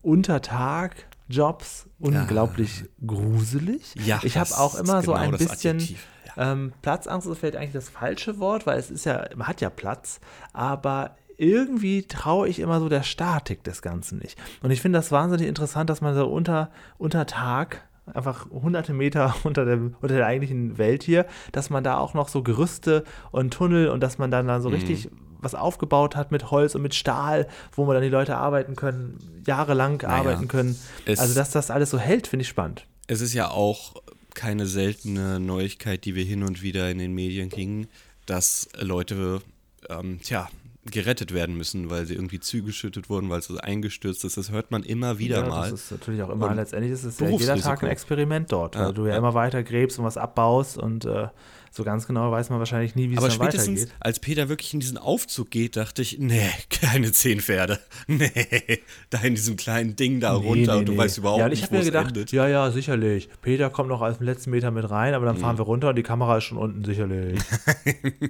[0.01, 2.85] Untertag Jobs unglaublich ja.
[3.05, 3.95] gruselig.
[4.05, 6.51] Ja, ich habe auch immer so genau ein bisschen ja.
[6.51, 9.69] ähm, Platzangst ist vielleicht eigentlich das falsche Wort, weil es ist ja, man hat ja
[9.69, 10.19] Platz,
[10.53, 14.37] aber irgendwie traue ich immer so der Statik des Ganzen nicht.
[14.61, 19.35] Und ich finde das wahnsinnig interessant, dass man so unter, unter Tag einfach hunderte Meter
[19.43, 23.53] unter der, unter der eigentlichen Welt hier, dass man da auch noch so Gerüste und
[23.53, 24.75] Tunnel und dass man dann, dann so mhm.
[24.75, 28.75] richtig was aufgebaut hat mit Holz und mit Stahl, wo man dann die Leute arbeiten
[28.75, 30.77] können, jahrelang naja, arbeiten können.
[31.05, 32.87] Also, dass das alles so hält, finde ich spannend.
[33.07, 33.93] Es ist ja auch
[34.33, 37.87] keine seltene Neuigkeit, die wir hin und wieder in den Medien kriegen,
[38.25, 39.41] dass Leute,
[39.87, 40.49] ähm, tja,
[40.91, 44.37] gerettet werden müssen, weil sie irgendwie zugeschüttet wurden, weil es so eingestürzt ist.
[44.37, 45.71] Das hört man immer wieder ja, mal.
[45.71, 48.75] Das ist natürlich auch immer, und letztendlich ist es ja jeder Tag ein Experiment dort,
[48.75, 51.27] weil ja, du ja, ja, immer weiter gräbst und was abbaust und äh,
[51.75, 53.95] so ganz genau weiß man wahrscheinlich nie, wie es dann spätestens, weitergeht.
[53.99, 57.79] als Peter wirklich in diesen Aufzug geht, dachte ich, nee, keine zehn Pferde.
[58.07, 60.97] Nee, da in diesem kleinen Ding da nee, runter nee, und du nee.
[60.99, 62.31] weißt überhaupt ja, nicht, wo es endet.
[62.31, 63.29] Ja, ja, sicherlich.
[63.41, 65.59] Peter kommt noch auf den letzten Meter mit rein, aber dann fahren mhm.
[65.59, 67.39] wir runter und die Kamera ist schon unten, sicherlich.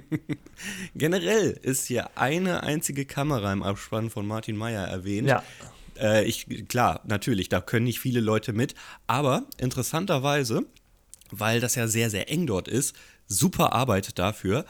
[0.94, 5.28] Generell ist hier eine einzige Kamera im Abspann von Martin Meyer erwähnt.
[5.28, 5.42] Ja.
[5.98, 8.74] Äh, ich, klar, natürlich, da können nicht viele Leute mit,
[9.06, 10.66] aber interessanterweise,
[11.30, 12.94] weil das ja sehr, sehr eng dort ist,
[13.26, 14.64] super Arbeit dafür.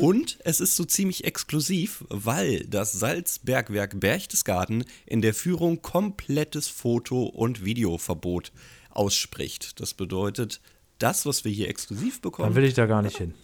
[0.00, 7.26] Und es ist so ziemlich exklusiv, weil das Salzbergwerk Berchtesgaden in der Führung komplettes Foto-
[7.26, 8.52] und Videoverbot
[8.90, 9.80] ausspricht.
[9.80, 10.60] Das bedeutet,
[10.98, 12.48] das, was wir hier exklusiv bekommen.
[12.48, 13.34] Dann will ich da gar nicht hin.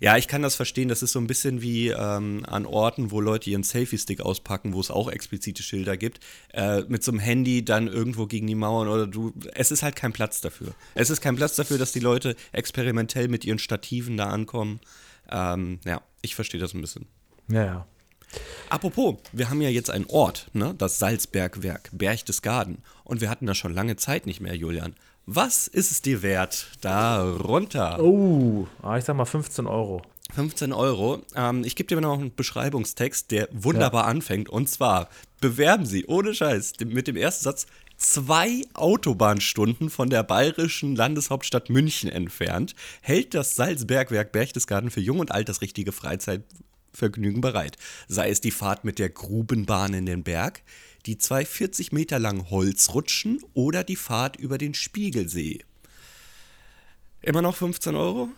[0.00, 0.88] Ja, ich kann das verstehen.
[0.88, 4.80] Das ist so ein bisschen wie ähm, an Orten, wo Leute ihren Selfie-Stick auspacken, wo
[4.80, 6.20] es auch explizite Schilder gibt,
[6.52, 9.32] äh, mit so einem Handy dann irgendwo gegen die Mauern oder du.
[9.54, 10.74] Es ist halt kein Platz dafür.
[10.94, 14.80] Es ist kein Platz dafür, dass die Leute experimentell mit ihren Stativen da ankommen.
[15.30, 17.06] Ähm, ja, ich verstehe das ein bisschen.
[17.48, 17.86] Ja, ja.
[18.68, 20.74] Apropos, wir haben ja jetzt einen Ort, ne?
[20.76, 22.82] das Salzbergwerk, Berchtesgaden.
[23.04, 24.94] Und wir hatten das schon lange Zeit nicht mehr, Julian.
[25.30, 28.02] Was ist es dir wert, da runter?
[28.02, 30.00] Oh, ah, ich sag mal 15 Euro.
[30.34, 31.20] 15 Euro.
[31.36, 34.08] Ähm, ich gebe dir noch einen Beschreibungstext, der wunderbar ja.
[34.08, 34.48] anfängt.
[34.48, 35.10] Und zwar
[35.42, 37.66] bewerben Sie, ohne Scheiß, mit dem ersten Satz,
[37.98, 45.30] zwei Autobahnstunden von der bayerischen Landeshauptstadt München entfernt, hält das Salzbergwerk Berchtesgaden für Jung und
[45.30, 47.76] Alt das richtige Freizeitvergnügen bereit.
[48.08, 50.62] Sei es die Fahrt mit der Grubenbahn in den Berg,
[51.08, 55.60] die zwei 40 Meter langen Holzrutschen oder die Fahrt über den Spiegelsee.
[57.22, 58.28] Immer noch 15 Euro?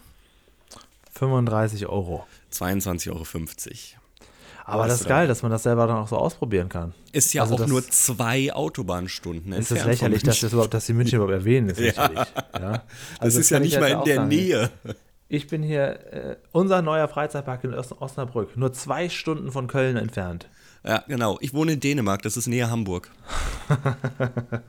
[1.12, 2.24] 35 Euro.
[2.52, 3.24] 22,50 Euro.
[4.64, 6.94] Aber das ist geil, dass man das selber dann auch so ausprobieren kann.
[7.10, 9.52] Ist ja also auch nur zwei Autobahnstunden.
[9.52, 11.70] Ist es lächerlich, dass, das überhaupt, dass die München überhaupt erwähnen?
[11.70, 12.08] Ist ja.
[12.54, 12.84] ja.
[13.18, 14.70] Also das, ist ja nicht mal in der Nähe.
[15.28, 19.96] Ich bin hier, äh, unser neuer Freizeitpark in Os- Osnabrück, nur zwei Stunden von Köln
[19.96, 20.48] entfernt.
[20.84, 21.38] Ja, genau.
[21.40, 23.10] Ich wohne in Dänemark, das ist näher Hamburg.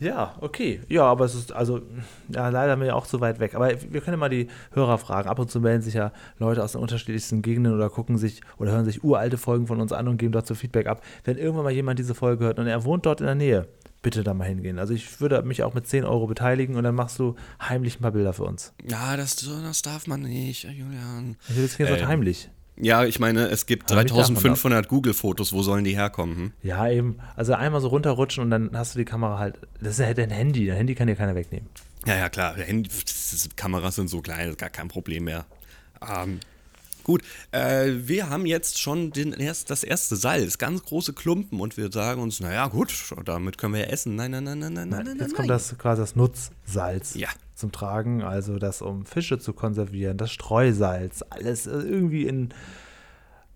[0.00, 0.80] Ja, okay.
[0.88, 1.80] Ja, aber es ist also
[2.28, 3.54] ja, leider mir auch zu weit weg.
[3.54, 5.28] Aber wir können ja mal die Hörer fragen.
[5.28, 8.70] Ab und zu melden sich ja Leute aus den unterschiedlichsten Gegenden oder gucken sich oder
[8.70, 11.02] hören sich uralte Folgen von uns an und geben dazu Feedback ab.
[11.24, 13.66] Wenn irgendwann mal jemand diese Folge hört und er wohnt dort in der Nähe,
[14.00, 14.78] bitte da mal hingehen.
[14.78, 18.02] Also ich würde mich auch mit 10 Euro beteiligen und dann machst du heimlich ein
[18.02, 18.72] paar Bilder für uns.
[18.88, 21.36] Ja, das, das darf man nicht, Julian.
[21.48, 22.50] Ich will jetzt gesagt Ähm, heimlich.
[22.80, 26.36] Ja, ich meine, es gibt Aber mich darf man 3500 Google-Fotos, wo sollen die herkommen?
[26.36, 26.52] Hm?
[26.62, 27.18] Ja, eben.
[27.34, 29.58] Also einmal so runterrutschen und dann hast du die Kamera halt.
[29.80, 30.66] Das ist ja dein Handy.
[30.66, 31.68] Dein Handy kann dir keiner wegnehmen.
[32.06, 32.56] Ja, ja, klar.
[32.56, 32.88] Handy,
[33.56, 35.44] Kameras sind so klein, das ist gar kein Problem mehr.
[36.06, 36.38] Ähm,
[37.02, 41.76] gut, äh, wir haben jetzt schon den erst, das erste Salz, ganz große Klumpen und
[41.76, 42.92] wir sagen uns, naja, gut,
[43.24, 44.14] damit können wir ja essen.
[44.14, 45.16] Nein, nein, nein, nein, nein, nein, nein.
[45.18, 45.32] Jetzt nein.
[45.32, 47.28] kommt das quasi das Nutzsalz Ja.
[47.58, 52.50] Zum Tragen, also das um Fische zu konservieren, das Streusalz, alles äh, irgendwie in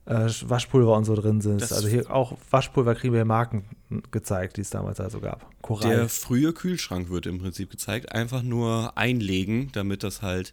[0.04, 1.62] äh, Waschpulver und so drin sind.
[1.62, 3.64] Das- Also hier auch Waschpulver kriegen wir Marken
[4.10, 5.48] gezeigt, die es damals also gab.
[5.62, 5.88] Korall.
[5.94, 8.12] Der frühe Kühlschrank wird im Prinzip gezeigt.
[8.12, 10.52] Einfach nur einlegen, damit das halt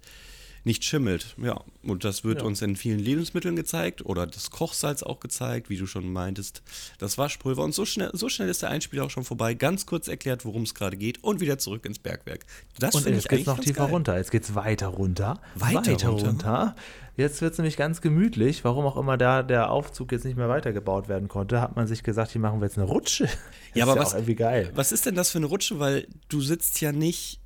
[0.63, 1.35] nicht schimmelt.
[1.41, 2.45] Ja, und das wird Ja.
[2.47, 6.61] uns in vielen Lebensmitteln gezeigt oder das Kochsalz auch gezeigt, wie du schon meintest.
[6.97, 7.63] Das Waschpulver.
[7.63, 9.53] Und so schnell, so schnell ist der Einspieler auch schon vorbei.
[9.53, 12.45] Ganz kurz erklärt, worum es gerade geht und wieder zurück ins Bergwerk.
[12.79, 13.91] Das und jetzt geht es noch tiefer geil.
[13.93, 14.17] runter.
[14.17, 15.39] Jetzt geht es weiter runter.
[15.55, 16.75] Weiter runter?
[17.17, 18.63] Jetzt wird es nämlich ganz gemütlich.
[18.63, 22.01] Warum auch immer da der Aufzug jetzt nicht mehr weitergebaut werden konnte, hat man sich
[22.03, 23.25] gesagt, hier machen wir jetzt eine Rutsche.
[23.73, 24.71] Ja, ist aber ja was, auch irgendwie geil.
[24.75, 25.79] was ist denn das für eine Rutsche?
[25.79, 27.39] Weil du sitzt ja nicht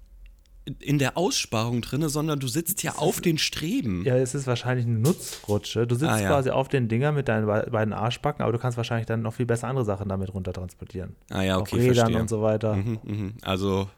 [0.80, 4.04] in der Aussparung drinne, sondern du sitzt ja auf den Streben.
[4.06, 5.86] Ja, es ist wahrscheinlich eine Nutzrutsche.
[5.86, 6.28] Du sitzt Ah, ja.
[6.30, 9.34] quasi auf den Dinger mit deinen be- beiden Arschbacken, aber du kannst wahrscheinlich dann noch
[9.34, 11.16] viel besser andere Sachen damit runter transportieren.
[11.30, 12.22] Ah ja, okay, auf Rädern verstehe.
[12.22, 12.76] und so weiter.
[12.76, 13.34] Mhm, mhm.
[13.42, 13.90] Also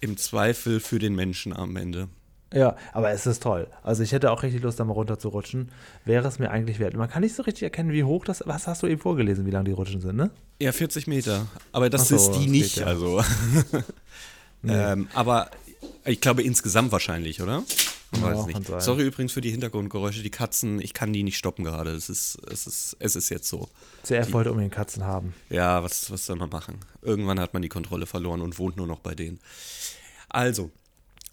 [0.00, 2.08] im Zweifel für den Menschen am Ende.
[2.54, 3.66] Ja, aber es ist toll.
[3.82, 5.70] Also ich hätte auch richtig Lust, da mal runter zu rutschen.
[6.04, 6.94] Wäre es mir eigentlich wert.
[6.94, 9.50] Man kann nicht so richtig erkennen, wie hoch das Was hast du eben vorgelesen, wie
[9.50, 10.30] lang die Rutschen sind, ne?
[10.60, 11.46] Ja, 40 Meter.
[11.72, 12.86] Aber das so, ist die nicht, ja.
[12.86, 13.20] also.
[14.64, 15.50] ähm, aber
[16.04, 17.64] ich glaube insgesamt wahrscheinlich, oder?
[18.12, 18.82] Ich Ja, weiß kann nicht.
[18.82, 20.22] Sorry übrigens für die Hintergrundgeräusche.
[20.22, 21.90] Die Katzen, ich kann die nicht stoppen gerade.
[21.90, 23.68] Es ist, es ist, es ist jetzt so.
[24.04, 25.34] CF wollte unbedingt Katzen haben.
[25.50, 26.78] Ja, was, was soll man machen?
[27.02, 29.40] Irgendwann hat man die Kontrolle verloren und wohnt nur noch bei denen.
[30.28, 30.70] Also,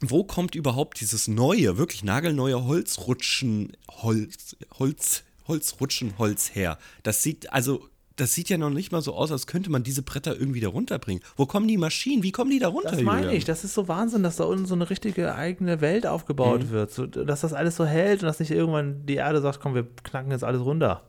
[0.02, 6.78] wo kommt überhaupt dieses neue, wirklich nagelneue Holzrutschen, Holz, Holz, Holzrutschenholz her?
[7.04, 10.02] Das sieht, also, das sieht ja noch nicht mal so aus, als könnte man diese
[10.04, 11.24] Bretter irgendwie da runterbringen.
[11.36, 12.22] Wo kommen die Maschinen?
[12.24, 12.92] Wie kommen die da runter?
[12.92, 13.38] Das meine Julian?
[13.38, 13.46] ich.
[13.46, 16.10] Das ist so Wahnsinn, dass da unten so eine richtige eigene Welt Mhm.
[16.12, 16.92] aufgebaut wird.
[16.92, 19.88] So, dass das alles so hält und dass nicht irgendwann die Erde sagt, komm, wir
[20.04, 21.02] knacken jetzt alles runter.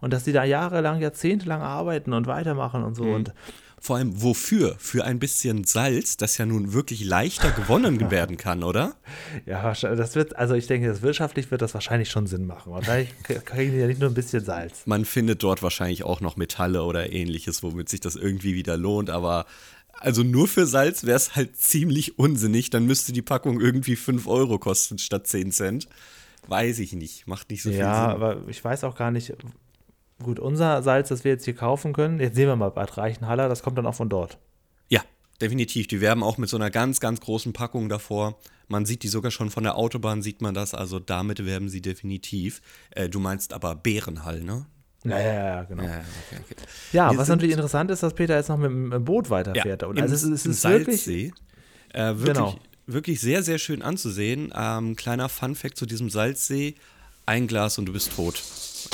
[0.00, 3.04] Und dass die da jahrelang, jahrzehntelang arbeiten und weitermachen und so.
[3.04, 3.14] Mhm.
[3.14, 3.32] Und
[3.86, 4.74] Vor allem, wofür?
[4.80, 8.96] Für ein bisschen Salz, das ja nun wirklich leichter gewonnen werden kann, oder?
[9.46, 12.72] ja, das wird, also ich denke, das wirtschaftlich wird das wahrscheinlich schon Sinn machen.
[12.72, 13.10] Wahrscheinlich
[13.44, 14.82] kriegen die ja nicht nur ein bisschen Salz.
[14.86, 19.08] Man findet dort wahrscheinlich auch noch Metalle oder ähnliches, womit sich das irgendwie wieder lohnt,
[19.08, 19.46] aber
[19.92, 22.70] also nur für Salz wäre es halt ziemlich unsinnig.
[22.70, 25.88] Dann müsste die Packung irgendwie 5 Euro kosten statt 10 Cent.
[26.48, 27.28] Weiß ich nicht.
[27.28, 28.14] Macht nicht so viel Ja, Sinn.
[28.20, 29.32] aber ich weiß auch gar nicht.
[30.22, 33.48] Gut, unser Salz, das wir jetzt hier kaufen können, jetzt sehen wir mal Bad Reichenhaller,
[33.48, 34.38] das kommt dann auch von dort.
[34.88, 35.02] Ja,
[35.40, 35.88] definitiv.
[35.88, 38.38] Die werben auch mit so einer ganz, ganz großen Packung davor.
[38.68, 40.72] Man sieht die sogar schon von der Autobahn, sieht man das.
[40.74, 42.62] Also damit werben sie definitiv.
[42.90, 44.66] Äh, du meinst aber Bärenhall, ne?
[45.04, 45.82] Ja, ja, ja, genau.
[45.84, 46.54] Ja, okay, okay.
[46.92, 49.82] Ja, was sind- natürlich interessant ist, dass Peter jetzt noch mit dem Boot weiterfährt.
[49.84, 51.04] und im- also es, ist- es im ist wirklich.
[51.04, 51.32] Salzsee.
[51.92, 52.56] Äh, wirklich, Genau.
[52.86, 54.52] wirklich sehr, sehr schön anzusehen.
[54.56, 56.74] Ähm, kleiner Fun-Fact zu diesem Salzsee:
[57.26, 58.42] ein Glas und du bist tot.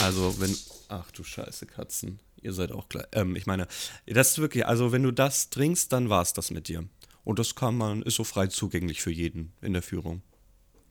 [0.03, 0.55] Also, wenn.
[0.93, 2.21] Ach du Scheiße, Katzen.
[2.43, 3.07] Ihr seid auch gleich.
[3.13, 3.67] Ähm, ich meine,
[4.05, 6.85] das ist wirklich, also wenn du das trinkst, dann war es das mit dir.
[7.25, 10.21] Und das kann man, ist so frei zugänglich für jeden in der Führung.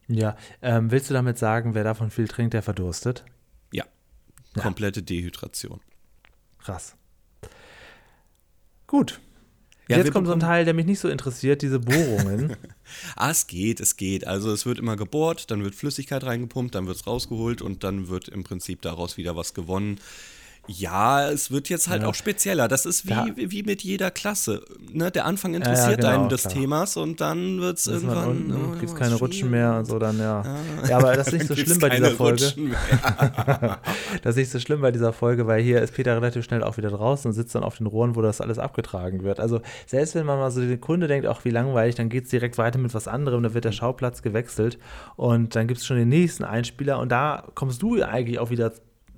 [0.07, 3.25] Ja, ähm, willst du damit sagen, wer davon viel trinkt, der verdurstet?
[3.71, 3.85] Ja.
[4.59, 5.79] Komplette Dehydration.
[6.57, 6.95] Krass.
[8.87, 9.21] Gut.
[9.91, 12.55] Ja, Jetzt kommt so ein Teil, der mich nicht so interessiert, diese Bohrungen.
[13.15, 14.27] Ah, es geht, es geht.
[14.27, 18.09] Also es wird immer gebohrt, dann wird Flüssigkeit reingepumpt, dann wird es rausgeholt und dann
[18.09, 19.97] wird im Prinzip daraus wieder was gewonnen.
[20.67, 22.07] Ja, es wird jetzt halt Ja.
[22.07, 22.67] auch spezieller.
[22.67, 23.25] Das ist wie, Ja.
[23.35, 24.61] wie mit jeder Klasse.
[24.93, 25.09] Ne?
[25.11, 26.53] Der Anfang ja, interessiert genau, einen des klar.
[26.53, 28.27] Themas und dann wird es irgendwann.
[28.29, 30.43] unten, oh, gibt es was keine Rutschen mehr und so dann, ja.
[30.87, 32.45] Ja, aber das ist nicht so Gibt's schlimm bei dieser Folge.
[34.21, 36.77] Das ist nicht so schlimm bei dieser Folge, weil hier ist Peter relativ schnell auch
[36.77, 39.39] wieder draußen und sitzt dann auf den Rohren, wo das alles abgetragen wird.
[39.39, 42.29] Also selbst wenn man mal so den Kunde denkt, ach wie langweilig, dann geht es
[42.29, 44.77] direkt weiter mit was anderem, dann wird der Schauplatz gewechselt
[45.15, 48.71] und dann gibt es schon den nächsten Einspieler und da kommst du eigentlich auch wieder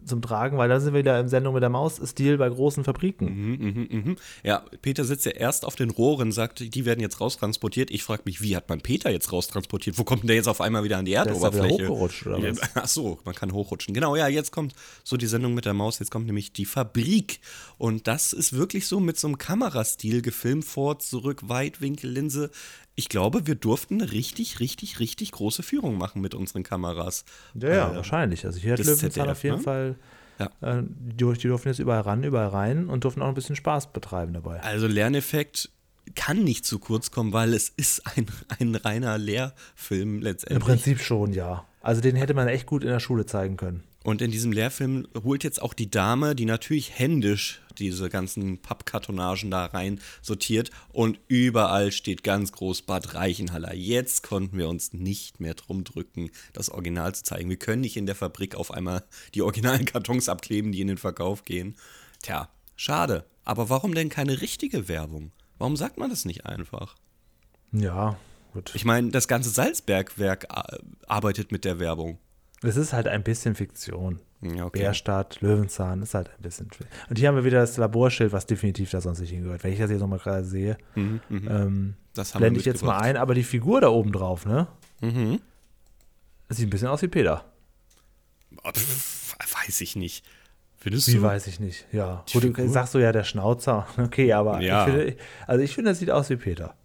[0.05, 3.25] zum Tragen, weil da sind wir wieder im Sendung mit der Maus-Stil bei großen Fabriken.
[3.25, 4.15] Mhm, mhm, mhm.
[4.43, 7.91] Ja, Peter sitzt ja erst auf den Rohren, sagt, die werden jetzt raustransportiert.
[7.91, 9.97] Ich frage mich, wie hat man Peter jetzt raustransportiert?
[9.97, 11.89] Wo kommt denn der jetzt auf einmal wieder an die Der ist Erdoberfläche?
[11.89, 12.59] hochgerutscht, oder was?
[12.75, 13.93] Ach so, man kann hochrutschen.
[13.93, 17.39] Genau, ja, jetzt kommt so die Sendung mit der Maus, jetzt kommt nämlich die Fabrik.
[17.77, 22.51] Und das ist wirklich so mit so einem Kamerastil gefilmt, vor, zurück, Weitwinkellinse.
[22.95, 27.25] Ich glaube, wir durften eine richtig, richtig, richtig große Führung machen mit unseren Kameras.
[27.55, 28.45] Ja, ja, Äh, wahrscheinlich.
[28.45, 29.61] Also hier hat Löwenzahn auf jeden ne?
[29.63, 29.95] Fall,
[30.39, 30.49] Ja.
[30.61, 33.93] äh, die, die durften jetzt überall ran, überall rein und durften auch ein bisschen Spaß
[33.93, 34.61] betreiben dabei.
[34.61, 35.69] Also Lerneffekt
[36.15, 38.27] kann nicht zu kurz kommen, weil es ist ein,
[38.59, 40.63] ein reiner Lehrfilm Im letztendlich.
[40.63, 41.65] Prinzip schon, ja.
[41.81, 43.83] Also den hätte man echt gut in der Schule zeigen können.
[44.03, 49.51] Und in diesem Lehrfilm holt jetzt auch die Dame, die natürlich händisch diese ganzen Pappkartonagen
[49.51, 53.73] da rein sortiert und überall steht ganz groß Bad Reichenhaller.
[53.73, 57.49] Jetzt konnten wir uns nicht mehr drum drücken, das Original zu zeigen.
[57.49, 60.97] Wir können nicht in der Fabrik auf einmal die originalen Kartons abkleben, die in den
[60.97, 61.75] Verkauf gehen.
[62.21, 63.25] Tja, schade.
[63.45, 65.31] Aber warum denn keine richtige Werbung?
[65.57, 66.95] Warum sagt man das nicht einfach?
[67.71, 68.17] Ja,
[68.53, 68.71] gut.
[68.75, 72.17] Ich meine, das ganze Salzbergwerk äh, arbeitet mit der Werbung.
[72.63, 74.19] Es ist halt ein bisschen Fiktion.
[74.41, 74.79] Okay.
[74.81, 76.69] Bärstadt, Löwenzahn ist halt ein bisschen.
[77.09, 79.63] Und hier haben wir wieder das Laborschild, was definitiv da sonst nicht hingehört.
[79.63, 82.97] Wenn ich das jetzt nochmal gerade sehe, ähm, Mhm, Das haben blende ich jetzt mal
[82.99, 84.67] ein, aber die Figur da oben drauf, ne?
[85.01, 85.39] Mhm.
[86.49, 87.45] Das sieht ein bisschen aus wie Peter.
[88.73, 90.25] Pff, weiß ich nicht.
[90.77, 91.21] Findest Wie du?
[91.21, 91.85] weiß ich nicht.
[91.93, 92.25] Ja.
[92.33, 93.87] Gut, du sagst du ja der Schnauzer.
[93.97, 94.85] Okay, aber Ja.
[94.85, 96.75] ich finde, also ich finde, das sieht aus wie Peter.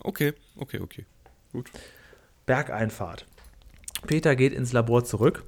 [0.00, 1.06] Okay, okay, okay.
[1.52, 1.70] Gut.
[2.46, 3.26] Bergeinfahrt.
[4.06, 5.44] Peter geht ins Labor zurück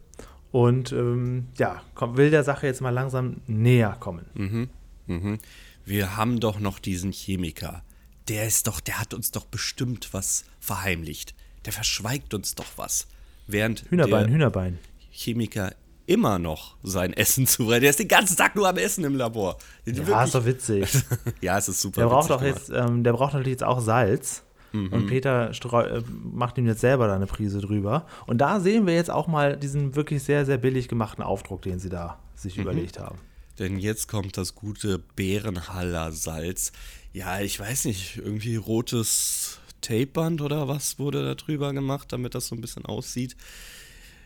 [0.52, 4.26] und ähm, ja, kommt, will der Sache jetzt mal langsam näher kommen.
[4.34, 5.38] Mhm.
[5.84, 7.82] Wir haben doch noch diesen Chemiker.
[8.28, 11.34] Der ist doch, der hat uns doch bestimmt was verheimlicht.
[11.64, 13.06] Der verschweigt uns doch was.
[13.46, 14.78] Während Hühnerbein, der Hühnerbein.
[15.10, 15.72] Chemiker
[16.06, 17.82] immer noch sein Essen zubereitet.
[17.84, 19.58] Der ist den ganzen Tag nur am Essen im Labor.
[19.84, 20.88] Ja, ist doch witzig.
[21.40, 22.00] ja, es ist super.
[22.00, 24.42] Der braucht witzig doch jetzt, ähm, der braucht natürlich jetzt auch Salz.
[24.84, 24.92] Mhm.
[24.92, 28.06] Und Peter äh, macht ihm jetzt selber da eine Prise drüber.
[28.26, 31.78] Und da sehen wir jetzt auch mal diesen wirklich sehr, sehr billig gemachten Aufdruck, den
[31.78, 32.38] sie da Mhm.
[32.38, 33.18] sich überlegt haben.
[33.58, 36.72] Denn jetzt kommt das gute Bärenhaller Salz.
[37.14, 42.48] Ja, ich weiß nicht, irgendwie rotes Tapeband oder was wurde da drüber gemacht, damit das
[42.48, 43.36] so ein bisschen aussieht.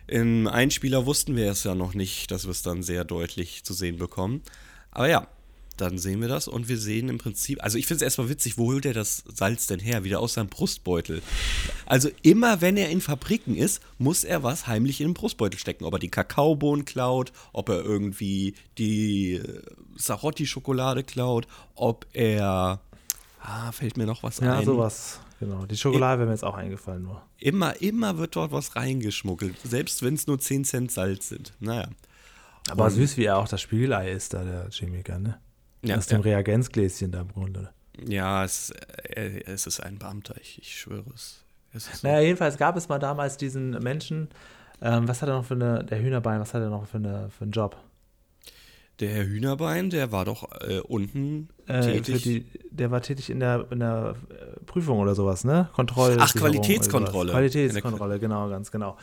[0.08, 3.72] Im Einspieler wussten wir es ja noch nicht, dass wir es dann sehr deutlich zu
[3.74, 4.42] sehen bekommen.
[4.90, 5.28] Aber ja,
[5.80, 8.58] dann sehen wir das und wir sehen im Prinzip, also ich finde es erstmal witzig,
[8.58, 10.04] wo holt er das Salz denn her?
[10.04, 11.22] Wieder aus seinem Brustbeutel.
[11.86, 15.84] Also immer wenn er in Fabriken ist, muss er was heimlich in den Brustbeutel stecken.
[15.84, 19.62] Ob er die Kakaobohnen klaut, ob er irgendwie die äh,
[19.96, 22.80] Sarotti-Schokolade klaut, ob er,
[23.40, 24.64] ah, fällt mir noch was Ja, ein.
[24.64, 25.20] sowas.
[25.38, 25.64] Genau.
[25.64, 27.22] Die Schokolade wäre mir jetzt auch eingefallen nur.
[27.38, 31.54] Immer, immer wird dort was reingeschmuggelt, selbst wenn es nur 10 Cent Salz sind.
[31.60, 31.88] Naja.
[32.68, 35.40] Aber Und- süß, wie er auch das Spiegelei ist, da der Chemiker, ne?
[35.82, 36.24] Ja, Aus dem ja.
[36.24, 37.70] Reagenzgläschen da im Grunde.
[38.06, 38.70] Ja, es,
[39.04, 41.44] äh, es ist ein Beamter, ich, ich schwöre es.
[41.72, 42.06] es so.
[42.06, 44.28] Naja, jedenfalls gab es mal damals diesen Menschen,
[44.82, 47.30] ähm, was hat er noch für eine, der Hühnerbein, was hat er noch für, eine,
[47.30, 47.76] für einen Job?
[49.00, 53.66] Der Herr Hühnerbein, der war doch äh, unten Äh, die, der war tätig in der,
[53.70, 55.68] in der äh, Prüfung oder sowas, ne?
[55.72, 56.16] Kontroll.
[56.18, 57.32] Ach, Qualitätskontrolle.
[57.32, 58.96] Qualitätskontrolle, genau, ganz genau.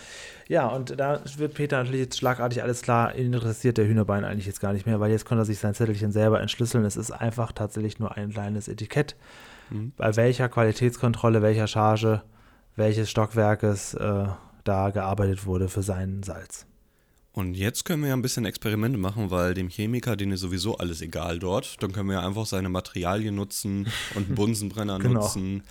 [0.47, 4.45] Ja, und da wird Peter natürlich jetzt schlagartig alles klar, ihn interessiert der Hühnerbein eigentlich
[4.45, 6.85] jetzt gar nicht mehr, weil jetzt konnte er sich sein Zettelchen selber entschlüsseln.
[6.85, 9.15] Es ist einfach tatsächlich nur ein kleines Etikett,
[9.69, 9.91] Mhm.
[9.97, 12.21] bei welcher Qualitätskontrolle, welcher Charge,
[12.77, 14.25] welches Stockwerkes äh,
[14.63, 16.65] da gearbeitet wurde für seinen Salz.
[17.37, 20.79] Und jetzt können wir ja ein bisschen Experimente machen, weil dem Chemiker, denen ist sowieso
[20.79, 21.83] alles egal dort.
[21.83, 25.21] Dann können wir ja einfach seine Materialien nutzen und einen Bunsenbrenner Genau.
[25.21, 25.61] nutzen.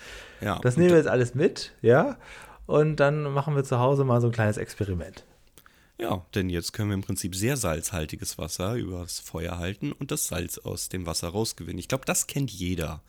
[0.40, 2.18] Ja, Das nehmen wir jetzt alles mit, ja?
[2.66, 5.24] Und dann machen wir zu Hause mal so ein kleines Experiment.
[6.00, 10.28] Ja, denn jetzt können wir im Prinzip sehr salzhaltiges Wasser übers Feuer halten und das
[10.28, 11.78] Salz aus dem Wasser rausgewinnen.
[11.80, 13.02] Ich glaube, das kennt jeder.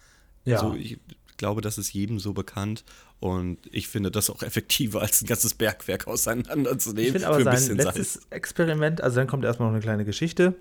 [0.46, 0.62] Ja.
[0.62, 0.98] Also ich
[1.38, 2.84] glaube, das ist jedem so bekannt
[3.19, 7.50] und ich finde das auch effektiver, als ein ganzes Bergwerk auseinanderzunehmen Ich finde aber für
[7.50, 8.28] ein sein letztes Salz.
[8.30, 10.56] Experiment, also dann kommt erstmal noch eine kleine Geschichte.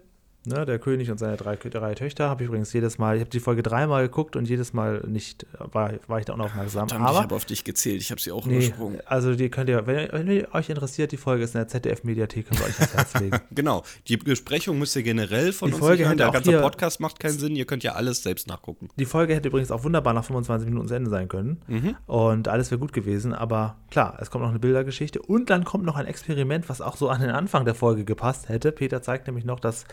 [0.47, 3.31] Ne, der König und seine drei, drei Töchter habe ich übrigens jedes Mal, ich habe
[3.31, 6.89] die Folge dreimal geguckt und jedes Mal nicht, war, war ich da unaufmerksam.
[6.89, 9.01] Verdammt, ich aber habe auf dich gezählt, ich habe sie auch nee, übersprungen.
[9.07, 12.49] also die könnt ihr, wenn, wenn ihr euch interessiert, die Folge ist in der ZDF-Mediathek,
[12.49, 13.39] könnt ihr euch ans Herz legen.
[13.51, 16.17] Genau, die Besprechung müsst ihr generell von Die uns Folge hören.
[16.17, 18.89] Der ganze hier- Podcast macht keinen Sinn, ihr könnt ja alles selbst nachgucken.
[18.99, 21.61] Die Folge hätte übrigens auch wunderbar nach 25 Minuten zu Ende sein können.
[21.67, 21.97] Mhm.
[22.07, 23.33] Und alles wäre gut gewesen.
[23.35, 25.21] Aber klar, es kommt noch eine Bildergeschichte.
[25.21, 28.49] Und dann kommt noch ein Experiment, was auch so an den Anfang der Folge gepasst
[28.49, 28.71] hätte.
[28.71, 29.87] Peter zeigt nämlich noch, dass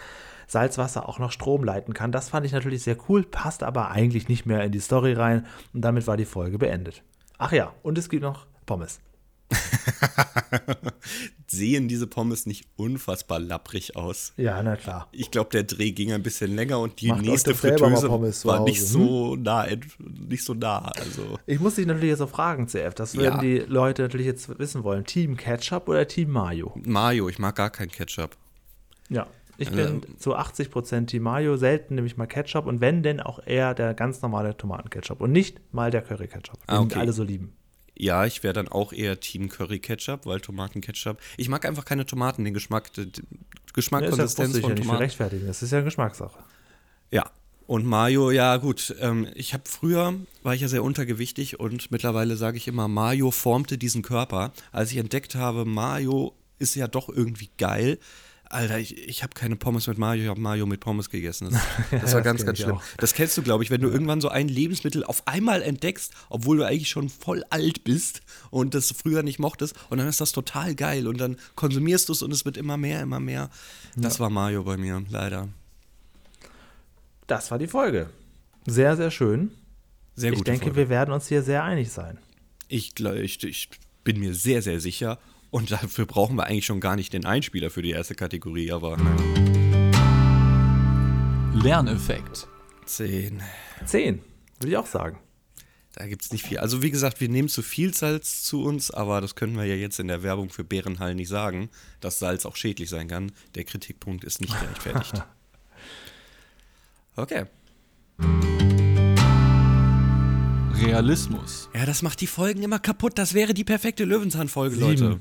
[0.48, 2.12] Salzwasser auch noch Strom leiten kann.
[2.12, 5.46] Das fand ich natürlich sehr cool, passt aber eigentlich nicht mehr in die Story rein.
[5.74, 7.04] Und damit war die Folge beendet.
[7.38, 9.00] Ach ja, und es gibt noch Pommes.
[11.48, 14.34] Sehen diese Pommes nicht unfassbar lapprig aus?
[14.38, 15.08] Ja, na klar.
[15.12, 18.80] Ich glaube, der Dreh ging ein bisschen länger und die Macht nächste Fritteuse war nicht
[18.80, 18.86] hm?
[18.86, 19.68] so nah,
[20.00, 20.92] nicht so nah.
[20.96, 22.96] Also Ich muss dich natürlich jetzt auch fragen, CF.
[22.96, 23.42] Das würden Ja.
[23.42, 25.06] die Leute natürlich jetzt wissen wollen.
[25.06, 26.74] Team Ketchup oder Team Mayo?
[26.86, 28.36] Mayo, ich mag gar keinen Ketchup.
[29.10, 29.28] Ja.
[29.58, 33.40] Ich bin zu 80% Team Mayo, selten nehme ich mal Ketchup und wenn, denn auch
[33.46, 37.00] eher der ganz normale Tomatenketchup und nicht mal der Curry-Ketchup, den Ah, okay.
[37.00, 37.54] alle so lieben.
[37.96, 41.18] Ja, ich wäre dann auch eher Team Curry Ketchup, weil Tomatenketchup.
[41.38, 42.90] Ich mag einfach keine Tomaten, den Geschmack,
[43.74, 45.04] Geschmack, Ja, ist ja, Konsistenz ja von nicht für Tomaten.
[45.04, 46.40] rechtfertigen, das ist ja Geschmackssache.
[47.12, 47.30] Ja.
[47.66, 52.36] Und Mayo, ja gut, ähm, ich habe früher, war ich ja sehr untergewichtig und mittlerweile
[52.36, 54.52] sage ich immer, Mayo formte diesen Körper.
[54.74, 58.00] Als ich entdeckt habe, Mayo ist ja doch irgendwie geil.
[58.54, 61.50] Alter, ich, ich habe keine Pommes mit Mayo, ich habe Mayo mit Pommes gegessen.
[61.52, 61.62] Das,
[61.92, 62.78] das war das ganz, ganz ich schlimm.
[62.78, 62.84] auch.
[62.98, 66.58] Das kennst du, glaube ich, wenn du irgendwann so ein Lebensmittel auf einmal entdeckst, obwohl
[66.58, 70.32] du eigentlich schon voll alt bist und das früher nicht mochtest und dann ist das
[70.32, 73.50] total geil und dann konsumierst du es und es wird immer mehr, immer mehr.
[73.96, 75.50] Das war Mayo bei mir, leider.
[77.28, 78.10] Das war die Folge.
[78.66, 79.52] Sehr, sehr schön.
[80.16, 80.78] Sehr ich gute denke, Folge.
[80.78, 82.20] wir werden uns hier sehr einig sein.
[82.68, 83.70] Ich, ich, ich
[84.04, 85.20] bin mir sehr, sehr sicher.
[85.54, 88.98] Und dafür brauchen wir eigentlich schon gar nicht den Einspieler für die erste Kategorie, aber.
[91.54, 92.48] Lerneffekt.
[92.88, 93.44] Zehn.
[93.86, 94.24] Zehn,
[94.60, 95.20] würde ich auch sagen.
[95.92, 96.58] Da gibt es nicht viel.
[96.58, 99.76] Also wie gesagt, wir nehmen zu viel Salz zu uns, aber das können wir ja
[99.76, 103.32] jetzt in der Werbung für Bärenhall nicht sagen, dass Salz auch schädlich sein kann.
[103.54, 105.24] Der Kritikpunkt ist nicht gerechtfertigt.
[107.16, 107.46] Okay.
[110.84, 111.70] Realismus.
[111.76, 113.20] Ja, das macht die Folgen immer kaputt.
[113.20, 114.78] Das wäre die perfekte Löwenzahn-Folge.
[114.78, 115.20] Leute.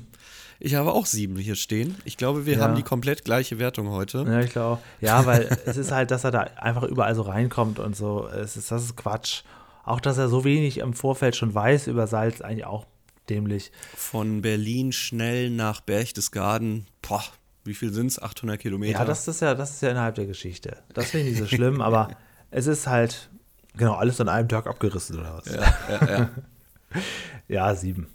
[0.59, 1.95] Ich habe auch sieben hier stehen.
[2.05, 2.59] Ich glaube, wir Ja.
[2.63, 4.23] haben die komplett gleiche Wertung heute.
[4.27, 4.81] Ja, ich glaube.
[5.01, 8.27] Ja, weil es ist halt, dass er da einfach überall so reinkommt und so.
[8.27, 9.43] Es ist, das ist Quatsch.
[9.85, 12.85] Auch, dass er so wenig im Vorfeld schon weiß über Salz, eigentlich auch
[13.29, 13.71] dämlich.
[13.95, 16.85] Von Berlin schnell nach Berchtesgaden.
[17.01, 17.23] Boah,
[17.65, 18.21] wie viel sind es?
[18.21, 18.99] 800 Kilometer?
[18.99, 20.77] Ja, das ist ja, das ist ja innerhalb der Geschichte.
[20.93, 22.09] Das finde ich nicht so schlimm, aber
[22.51, 23.29] es ist halt,
[23.75, 25.45] genau, alles an einem Tag abgerissen oder was.
[25.53, 26.29] ja, ja, ja.
[27.49, 28.07] Ja, sieben.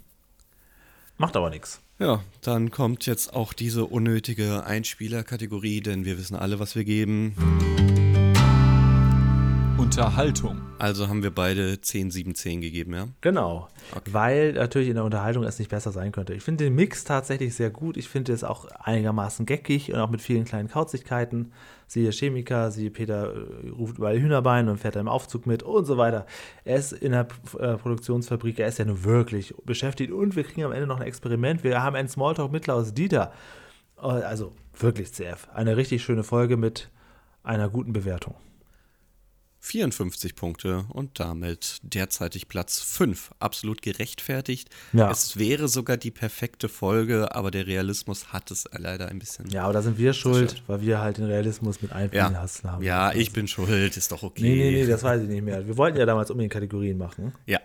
[1.19, 1.81] Macht aber nichts.
[1.99, 7.35] ja, dann kommt jetzt auch diese unnötige Einspieler-Kategorie, denn wir wissen alle, was wir geben.
[9.79, 10.59] Unterhaltung.
[10.77, 13.07] Also haben wir beide 10, 7, 10 gegeben, ja?
[13.21, 13.69] Genau.
[14.05, 16.33] Weil natürlich in der Unterhaltung es nicht besser sein könnte.
[16.33, 17.95] Ich finde den Mix tatsächlich sehr gut.
[17.95, 21.53] Ich finde es auch einigermaßen geckig und auch mit vielen kleinen Kauzigkeiten.
[21.87, 25.85] Siehe Chemiker, siehe Peter äh, ruft überall Hühnerbein und fährt da im Aufzug mit und
[25.85, 26.25] so weiter.
[26.65, 30.65] Er ist in der äh, Produktionsfabrik, er ist ja nur wirklich beschäftigt und wir kriegen
[30.65, 31.63] am Ende noch ein Experiment.
[31.63, 33.31] Wir haben einen Smalltalk mit Klaus Dieter.
[33.97, 35.47] Äh, Also wirklich CF.
[35.53, 36.89] Eine richtig schöne Folge mit
[37.43, 38.35] einer guten Bewertung.
[39.59, 43.31] 54 Punkte und damit derzeitig Platz 5.
[43.39, 44.69] Absolut gerechtfertigt.
[44.93, 45.11] Ja.
[45.11, 49.49] Es wäre sogar die perfekte Folge, aber der Realismus hat es leider ein bisschen.
[49.49, 50.69] Ja, aber da sind wir schuld, stimmt.
[50.69, 52.41] weil wir halt den Realismus mit einfließen ja.
[52.41, 52.83] lassen haben.
[52.83, 54.41] ja ich bin schuld, ist doch okay.
[54.41, 55.67] Nee, nee, nee, das weiß ich nicht mehr.
[55.67, 57.33] Wir wollten ja damals unbedingt Kategorien machen.
[57.45, 57.59] Ja.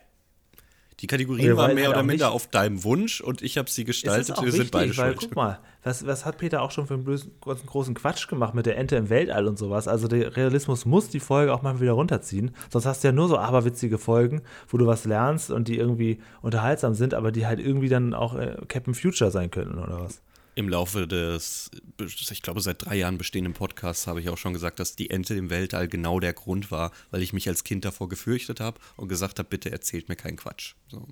[1.01, 3.69] Die Wir Kategorien waren wollen mehr halt oder minder auf deinem Wunsch und ich habe
[3.69, 4.41] sie Es gestaltet.
[4.41, 5.21] Wir sind beide weil schuld.
[5.21, 8.67] guck mal, was, was hat Peter auch schon für einen großen, großen Quatsch gemacht mit
[8.67, 9.89] der Ente im Weltall und sowas.
[9.89, 12.53] Also der Realismus muss die Folge auch mal wieder runterziehen.
[12.71, 16.21] Sonst hast du ja nur so aberwitzige Folgen, wo du was lernst und die irgendwie
[16.43, 20.23] unterhaltsam sind, aber die halt irgendwie dann auch äh, Captain Future sein könnten oder was.
[20.57, 24.79] Im Laufe des, ich glaube, seit drei Jahren bestehenden Podcasts habe ich auch schon gesagt,
[24.79, 28.09] dass die Ente im Weltall genau der Grund war, weil ich mich als Kind davor
[28.09, 30.75] gefürchtet habe und gesagt habe, bitte erzählt mir keinen Quatsch.
[30.89, 31.09] So.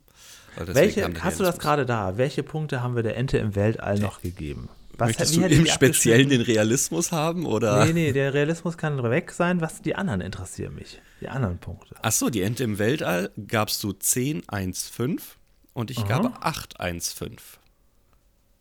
[0.57, 2.19] Welche, hast du das gerade da?
[2.19, 4.69] Welche Punkte haben wir der Ente im Weltall noch gegeben?
[4.99, 7.87] Was, Möchtest wie du im Speziellen den Realismus haben oder?
[7.87, 9.61] Nee, nee, der Realismus kann weg sein.
[9.61, 11.01] Was die anderen interessieren mich.
[11.21, 11.97] Die anderen Punkte.
[12.03, 15.39] Achso, die Ente im Weltall gabst du 10, 1, 5
[15.73, 17.59] und ich gabe 8, 1, 5.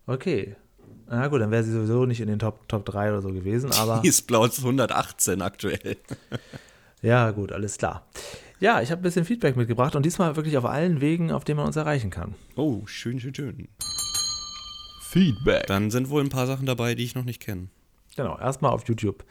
[0.07, 0.55] Okay.
[1.13, 3.69] Na gut, dann wäre sie sowieso nicht in den Top, Top 3 oder so gewesen,
[3.73, 5.97] aber Die ist Platz 118 aktuell.
[7.01, 8.07] ja, gut, alles klar.
[8.61, 11.57] Ja, ich habe ein bisschen Feedback mitgebracht und diesmal wirklich auf allen Wegen, auf denen
[11.57, 12.35] man uns erreichen kann.
[12.55, 13.67] Oh, schön, schön, schön.
[15.01, 15.67] Feedback.
[15.67, 17.67] Dann sind wohl ein paar Sachen dabei, die ich noch nicht kenne.
[18.15, 19.25] Genau, erstmal auf YouTube.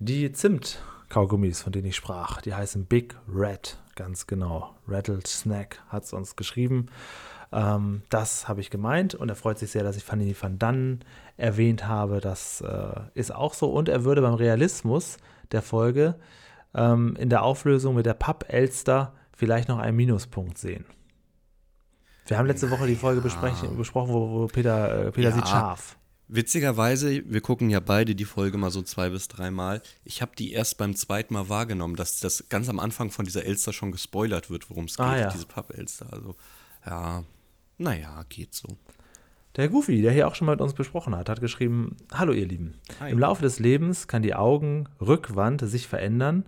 [0.00, 4.76] Die Zimt-Kaugummis, von denen ich sprach, die heißen Big Red, ganz genau.
[4.86, 6.88] Rattled Snack hat es uns geschrieben.
[7.52, 11.04] Ähm, das habe ich gemeint und er freut sich sehr, dass ich Fanny van Dannen
[11.36, 12.20] erwähnt habe.
[12.20, 13.70] Das äh, ist auch so.
[13.70, 15.18] Und er würde beim Realismus
[15.52, 16.14] der Folge
[16.74, 20.84] ähm, in der Auflösung mit der Papp-Elster vielleicht noch einen Minuspunkt sehen.
[22.26, 25.34] Wir haben letzte Woche die Folge besprechen, besprochen, wo, wo Peter, äh, Peter Ja.
[25.34, 25.98] sieht scharf.
[26.28, 29.82] Witzigerweise, wir gucken ja beide die Folge mal so zwei bis dreimal.
[30.04, 33.44] Ich habe die erst beim zweiten Mal wahrgenommen, dass das ganz am Anfang von dieser
[33.44, 35.28] Elster schon gespoilert wird, worum es geht, Ah, ja.
[35.28, 36.06] diese Papp-Elster.
[36.10, 36.34] Also,
[36.86, 37.24] ja,
[37.82, 38.78] naja, geht so.
[39.56, 42.46] Der Goofy, der hier auch schon mal mit uns besprochen hat, hat geschrieben: Hallo, ihr
[42.46, 42.74] Lieben.
[43.00, 43.10] Hi.
[43.10, 46.46] Im Laufe des Lebens kann die Augenrückwand sich verändern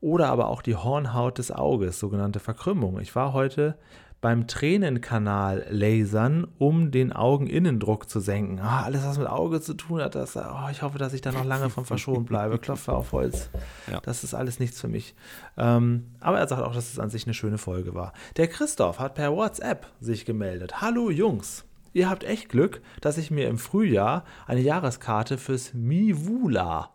[0.00, 2.98] oder aber auch die Hornhaut des Auges, sogenannte Verkrümmung.
[3.00, 3.76] Ich war heute
[4.20, 8.58] beim Tränenkanal lasern, um den Augeninnendruck zu senken.
[8.60, 11.32] Ah, alles, was mit Auge zu tun hat, das, oh, ich hoffe, dass ich da
[11.32, 12.58] noch lange von verschont bleibe.
[12.58, 13.48] Klopfe auf Holz.
[13.90, 14.00] Ja.
[14.00, 15.14] Das ist alles nichts für mich.
[15.56, 18.12] Ähm, aber er sagt auch, dass es an sich eine schöne Folge war.
[18.36, 20.82] Der Christoph hat per WhatsApp sich gemeldet.
[20.82, 21.64] Hallo Jungs.
[21.92, 26.90] Ihr habt echt Glück, dass ich mir im Frühjahr eine Jahreskarte fürs Mivula,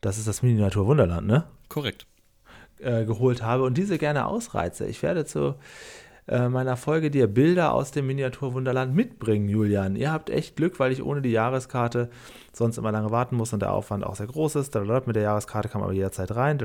[0.00, 1.44] das ist das Miniatur Wunderland, ne?
[1.68, 2.06] Korrekt.
[2.80, 4.86] äh, geholt habe und diese gerne ausreize.
[4.86, 5.54] Ich werde zu
[6.28, 9.94] äh, meiner Folge dir Bilder aus dem Miniaturwunderland mitbringen, Julian.
[9.96, 12.10] Ihr habt echt Glück, weil ich ohne die Jahreskarte
[12.52, 14.74] sonst immer lange warten muss und der Aufwand auch sehr groß ist.
[14.74, 16.58] Mit der Jahreskarte kann man aber jederzeit rein.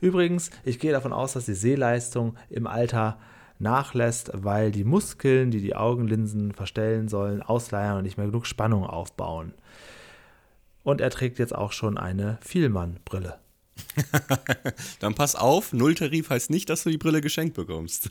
[0.00, 3.18] Übrigens, ich gehe davon aus, dass die Sehleistung im Alter
[3.58, 8.84] nachlässt, weil die Muskeln, die die Augenlinsen verstellen sollen, ausleiern und nicht mehr genug Spannung
[8.84, 9.54] aufbauen.
[10.84, 13.38] Und er trägt jetzt auch schon eine Vielmann-Brille.
[15.00, 18.10] Dann pass auf, Nulltarif heißt nicht, dass du die Brille geschenkt bekommst.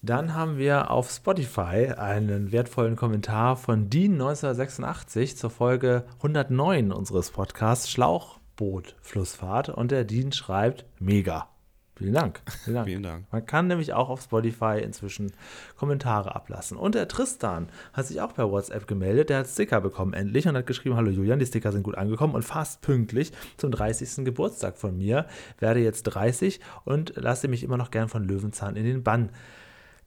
[0.00, 7.32] Dann haben wir auf Spotify einen wertvollen Kommentar von Dean 1986 zur Folge 109 unseres
[7.32, 11.48] Podcasts Schlauchboot Flussfahrt und der Dean schreibt mega.
[11.96, 12.40] Vielen Dank.
[12.62, 12.86] Vielen Dank.
[12.86, 13.24] Vielen Dank.
[13.32, 15.32] Man kann nämlich auch auf Spotify inzwischen
[15.76, 16.76] Kommentare ablassen.
[16.76, 19.30] Und der Tristan hat sich auch per WhatsApp gemeldet.
[19.30, 22.36] Der hat Sticker bekommen endlich und hat geschrieben: Hallo Julian, die Sticker sind gut angekommen
[22.36, 24.24] und fast pünktlich zum 30.
[24.24, 25.26] Geburtstag von mir.
[25.58, 29.30] Werde jetzt 30 und lasse mich immer noch gern von Löwenzahn in den Bann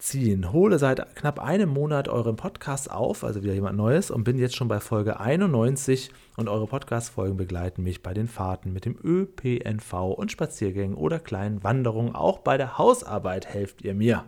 [0.01, 0.51] ziehen.
[0.51, 4.55] Hole seit knapp einem Monat euren Podcast auf, also wieder jemand Neues, und bin jetzt
[4.55, 9.93] schon bei Folge 91 und eure Podcast-Folgen begleiten mich bei den Fahrten mit dem ÖPNV
[9.93, 12.15] und Spaziergängen oder kleinen Wanderungen.
[12.15, 14.25] Auch bei der Hausarbeit helft ihr mir.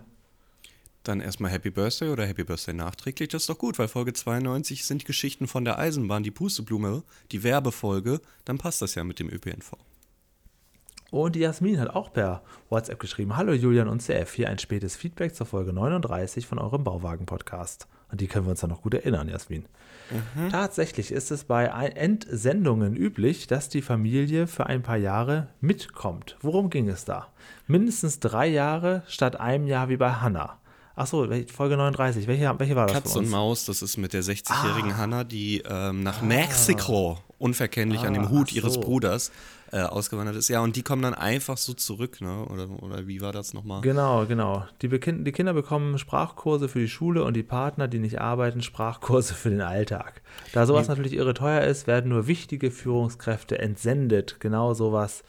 [1.03, 3.29] Dann erstmal Happy Birthday oder Happy Birthday nachträglich.
[3.29, 7.43] Das ist doch gut, weil Folge 92 sind Geschichten von der Eisenbahn, die Pusteblume, die
[7.43, 8.21] Werbefolge.
[8.45, 9.73] Dann passt das ja mit dem ÖPNV.
[11.13, 14.95] Und die Jasmin hat auch per WhatsApp geschrieben: Hallo Julian und CF, hier ein spätes
[14.95, 17.87] Feedback zur Folge 39 von eurem Bauwagen-Podcast.
[18.09, 19.65] An die können wir uns dann noch gut erinnern, Jasmin.
[20.49, 26.35] Tatsächlich ist es bei Entsendungen üblich, dass die Familie für ein paar Jahre mitkommt.
[26.41, 27.27] Worum ging es da?
[27.67, 30.57] Mindestens drei Jahre statt einem Jahr wie bei Hannah.
[30.95, 32.27] Achso, Folge 39.
[32.27, 36.01] Welche, welche war das Katz und Maus, das ist mit der 60-jährigen Hannah, die ähm,
[36.03, 38.81] nach Mexiko unverkennlich an dem Ah, Hut ach ihres so.
[38.81, 39.31] Bruders
[39.71, 40.47] äh, ausgewandert ist.
[40.49, 42.45] Ja, und die kommen dann einfach so zurück, ne?
[42.45, 43.81] Oder, oder wie war das nochmal?
[43.81, 44.65] Genau, genau.
[44.81, 49.33] Die, die Kinder bekommen Sprachkurse für die Schule und die Partner, die nicht arbeiten, Sprachkurse
[49.33, 50.21] für den Alltag.
[50.53, 54.39] Da sowas natürlich irre teuer ist, werden nur wichtige Führungskräfte entsendet.
[54.39, 55.23] Genau sowas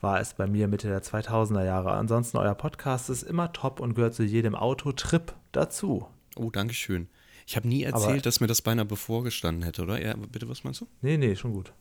[0.00, 1.92] war es bei mir Mitte der 2000er Jahre.
[1.92, 6.06] Ansonsten, euer Podcast ist immer top und gehört zu jedem Autotrip dazu.
[6.36, 7.08] Oh, Dankeschön.
[7.50, 9.98] Ich habe nie Aber- erzählt, dass mir das beinahe bevorgestanden hätte, oder?
[10.04, 10.86] Ja, bitte, was meinst du?
[11.00, 11.72] Nee, nee, schon gut.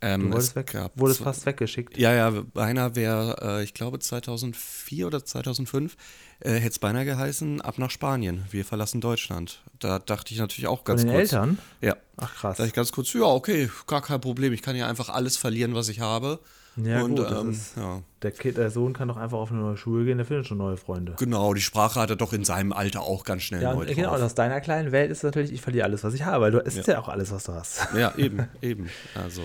[0.00, 1.98] Ähm, Du weg, wurdest fast weggeschickt.
[1.98, 5.96] Ja, ja, beinahe wäre, äh, ich glaube 2004 oder 2005,
[6.40, 8.44] äh, hätte es beinahe geheißen, ab nach Spanien.
[8.50, 9.62] Wir verlassen Deutschland.
[9.80, 11.20] Da dachte ich natürlich auch Von ganz den kurz.
[11.32, 11.58] Eltern?
[11.80, 11.96] Ja.
[12.18, 12.58] Ach krass.
[12.58, 14.52] Da dachte ich ganz kurz, ja, okay, gar kein Problem.
[14.52, 16.38] Ich kann ja einfach alles verlieren, was ich habe.
[16.76, 19.60] Ja, Und gut, ähm, ist- ja, Der, kind, der Sohn kann doch einfach auf eine
[19.60, 21.14] neue Schule gehen, der findet schon neue Freunde.
[21.18, 24.14] genau, die Sprache hat er doch in seinem Alter auch ganz schnell Ja, neu genau,
[24.14, 26.58] und aus deiner kleinen Welt ist natürlich, ich verliere alles, was ich habe, weil du,
[26.64, 27.88] es ist ja auch alles, was du hast.
[27.96, 28.90] Ja, eben, eben.
[29.14, 29.42] Also,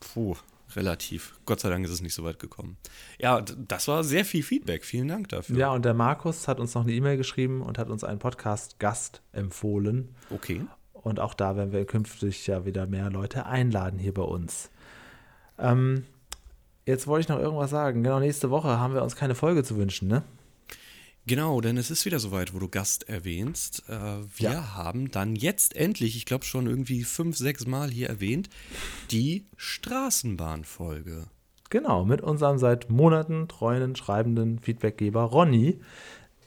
[0.00, 0.34] puh,
[0.74, 1.34] relativ.
[1.44, 2.76] Gott sei Dank ist es nicht so weit gekommen.
[3.18, 4.84] Ja, das war sehr viel Feedback.
[4.84, 5.56] Vielen Dank dafür.
[5.58, 9.20] Ja, und der Markus hat uns noch eine E-Mail geschrieben und hat uns einen Podcast-Gast
[9.32, 10.14] empfohlen.
[10.30, 10.62] Okay.
[10.92, 14.70] Und auch da werden wir künftig ja wieder mehr Leute einladen hier bei uns.
[15.58, 16.04] Ähm,
[16.86, 18.02] jetzt wollte ich noch irgendwas sagen.
[18.02, 20.22] Genau, nächste Woche haben wir uns keine Folge zu wünschen, ne?
[21.28, 23.82] Genau, denn es ist wieder soweit, wo du Gast erwähnst.
[23.88, 23.92] Äh,
[24.36, 24.74] wir Ja.
[24.76, 28.48] haben dann jetzt endlich, ich glaube schon irgendwie fünf, sechs Mal hier erwähnt,
[29.10, 31.24] die Straßenbahnfolge.
[31.68, 35.80] Genau, mit unserem seit Monaten treuen, schreibenden Feedbackgeber Ronny,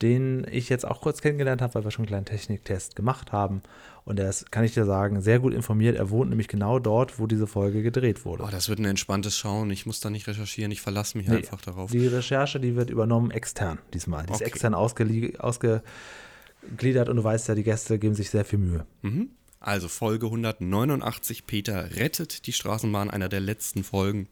[0.01, 3.61] den ich jetzt auch kurz kennengelernt habe, weil wir schon einen kleinen Techniktest gemacht haben.
[4.05, 5.95] Und er ist, kann ich dir sagen, sehr gut informiert.
[5.97, 8.43] Er wohnt nämlich genau dort, wo diese Folge gedreht wurde.
[8.43, 9.69] Oh, das wird ein entspanntes Schauen.
[9.71, 10.71] Ich muss da nicht recherchieren.
[10.71, 11.91] Ich verlasse mich Nee, einfach darauf.
[11.91, 14.25] Die Recherche, die wird übernommen extern diesmal.
[14.25, 14.49] Die ist Okay.
[14.49, 18.85] extern ausgelie- ausgegliedert und du weißt ja, die Gäste geben sich sehr viel Mühe.
[19.01, 19.29] Mhm.
[19.59, 24.29] Also Folge 189, Peter rettet die Straßenbahn, einer der letzten Folgen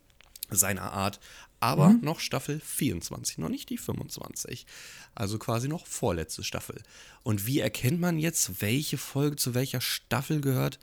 [0.50, 1.20] seiner Art.
[1.60, 4.66] Aber noch Staffel 24, noch nicht die 25.
[5.16, 6.82] Also quasi noch vorletzte Staffel.
[7.24, 10.80] Und wie erkennt man jetzt, welche Folge zu welcher Staffel gehört?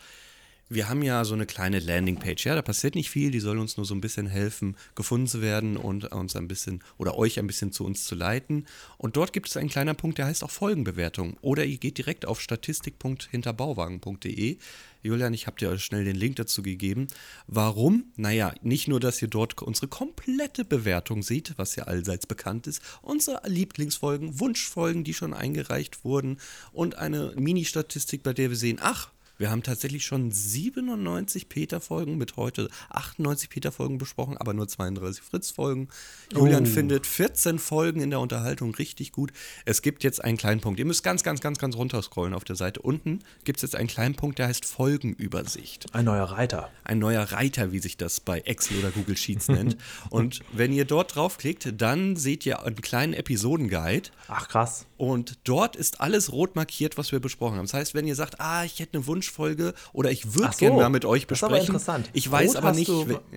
[0.69, 3.77] Wir haben ja so eine kleine Landingpage, ja, da passiert nicht viel, die soll uns
[3.77, 7.47] nur so ein bisschen helfen, gefunden zu werden und uns ein bisschen oder euch ein
[7.47, 8.67] bisschen zu uns zu leiten.
[8.97, 11.37] Und dort gibt es einen kleinen Punkt, der heißt auch Folgenbewertung.
[11.43, 14.59] Oder ihr geht direkt auf statistik.hinterbauwagen.de.
[15.03, 17.09] Julian, ich habe dir schnell den Link dazu gegeben.
[17.47, 18.05] Warum?
[18.17, 22.81] Naja, nicht nur, dass ihr dort unsere komplette Bewertung seht, was ja allseits bekannt ist,
[23.03, 26.39] unsere Lieblingsfolgen, Wunschfolgen, die schon eingereicht wurden
[26.73, 32.37] und eine Mini-Statistik, bei der wir sehen, ach, wir haben tatsächlich schon 97 Peter-Folgen mit
[32.37, 35.89] heute 98 Peter-Folgen besprochen, aber nur 32 Fritz-Folgen.
[36.33, 36.67] Julian Oh.
[36.67, 39.33] findet 14 Folgen in der Unterhaltung richtig gut.
[39.65, 40.79] Es gibt jetzt einen kleinen Punkt.
[40.79, 42.81] Ihr müsst ganz, ganz, ganz, ganz runterscrollen auf der Seite.
[42.83, 46.71] Unten gibt es jetzt einen kleinen Punkt, der heißt Folgenübersicht Ein neuer Reiter.
[46.85, 49.77] ein neuer Reiter, wie sich das bei Excel oder Google Sheets nennt.
[50.11, 54.11] Und wenn ihr dort draufklickt, dann seht ihr einen kleinen Episodenguide.
[54.29, 54.87] Ach krass.
[54.97, 57.65] Und dort ist alles rot markiert, was wir besprochen haben.
[57.67, 60.77] Das heißt, wenn ihr sagt, ah, ich hätte eine Wunschfolge oder ich würde so, gerne
[60.77, 61.75] mal mit euch das ist aber besprechen.
[61.75, 62.11] interessant.
[62.13, 62.91] Ich weiß Rot aber nicht,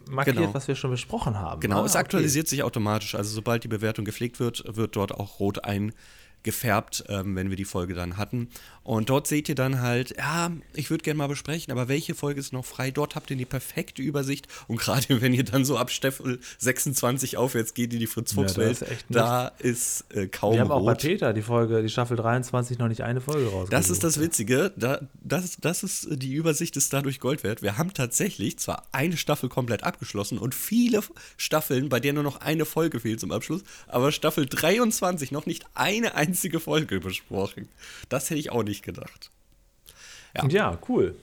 [0.10, 0.54] markiert, genau.
[0.54, 1.60] was wir schon besprochen haben.
[1.60, 2.00] Genau, Ah, es okay.
[2.00, 3.16] aktualisiert sich automatisch.
[3.16, 5.64] Also sobald die Bewertung gepflegt wird, wird dort auch rot
[6.48, 8.50] eingefärbt, ähm, wenn wir die Folge dann hatten.
[8.84, 12.40] Und dort seht ihr dann halt, ja, ich würde gerne mal besprechen, aber welche Folge
[12.40, 12.90] ist noch frei?
[12.90, 14.48] Dort habt ihr die perfekte Übersicht.
[14.68, 18.56] Und gerade wenn ihr dann so ab Staffel 26 aufwärts geht in die Fritz Fuchs
[18.56, 21.02] Ja, da ist echt da ist äh, kaum Wir haben auch bei rot.
[21.02, 23.68] Peter die Folge, die Staffel 23 noch nicht eine Folge raus.
[23.70, 27.62] Das ist das Witzige, da, das, das ist, die Übersicht ist dadurch Gold wert.
[27.62, 31.02] Wir haben tatsächlich zwar eine Staffel komplett abgeschlossen und viele
[31.36, 35.66] Staffeln, bei der nur noch eine Folge fehlt zum Abschluss, aber Staffel 23 noch nicht
[35.74, 37.68] eine einzige Folge besprochen.
[38.10, 39.32] Das hätte ich auch nicht gedacht.
[40.36, 40.48] Ja.
[40.48, 41.16] Ja, cool.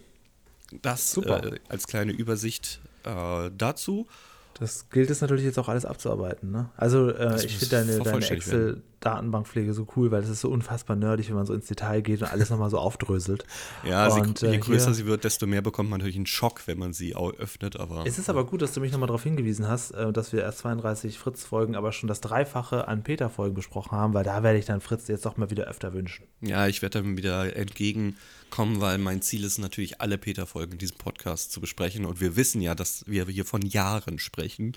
[0.83, 1.45] Das Super.
[1.45, 4.07] Äh, als kleine Übersicht äh, dazu.
[4.59, 6.51] Das gilt es natürlich jetzt auch alles abzuarbeiten.
[6.51, 6.71] Ne?
[6.77, 8.83] Also äh, ich finde deine, deine vervollständigt werden.
[9.05, 12.23] Excel-Datenbankpflege so cool, weil das ist so unfassbar nerdig, wenn man so ins Detail geht
[12.23, 13.45] und alles nochmal so aufdröselt.
[13.85, 16.27] Ja, und, sie, je äh, größer hier- sie wird, desto mehr bekommt man natürlich einen
[16.27, 17.79] Schock, wenn man sie öffnet.
[17.79, 20.41] Aber Es ist aber gut, dass du mich nochmal darauf hingewiesen hast, äh, dass wir
[20.41, 24.65] erst 32 Fritz-Folgen, aber schon das Dreifache an Peter-Folgen besprochen haben, weil da werde ich
[24.65, 26.25] dann Fritz jetzt doch mal wieder öfter wünschen.
[26.41, 30.97] Ja, ich werde dann wieder entgegenkommen, weil mein Ziel ist natürlich, alle Peter-Folgen in diesem
[30.99, 32.05] Podcast zu besprechen.
[32.07, 34.77] Und wir wissen ja, dass wir hier von Jahren sprechen.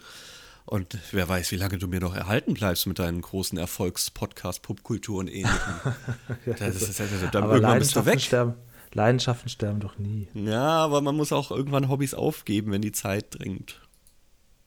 [0.68, 5.20] Und wer weiß, wie lange du mir noch erhalten bleibst mit deinen großen Erfolgspodcast, Popkultur
[5.20, 5.55] und ähnlichem.
[6.45, 8.22] das ist, das ist, dann aber irgendwann bist du Leidenschaften weg.
[8.22, 8.53] sterben,
[8.93, 10.28] Leidenschaften sterben doch nie.
[10.34, 13.80] Ja, aber man muss auch irgendwann Hobbys aufgeben, wenn die Zeit dringt.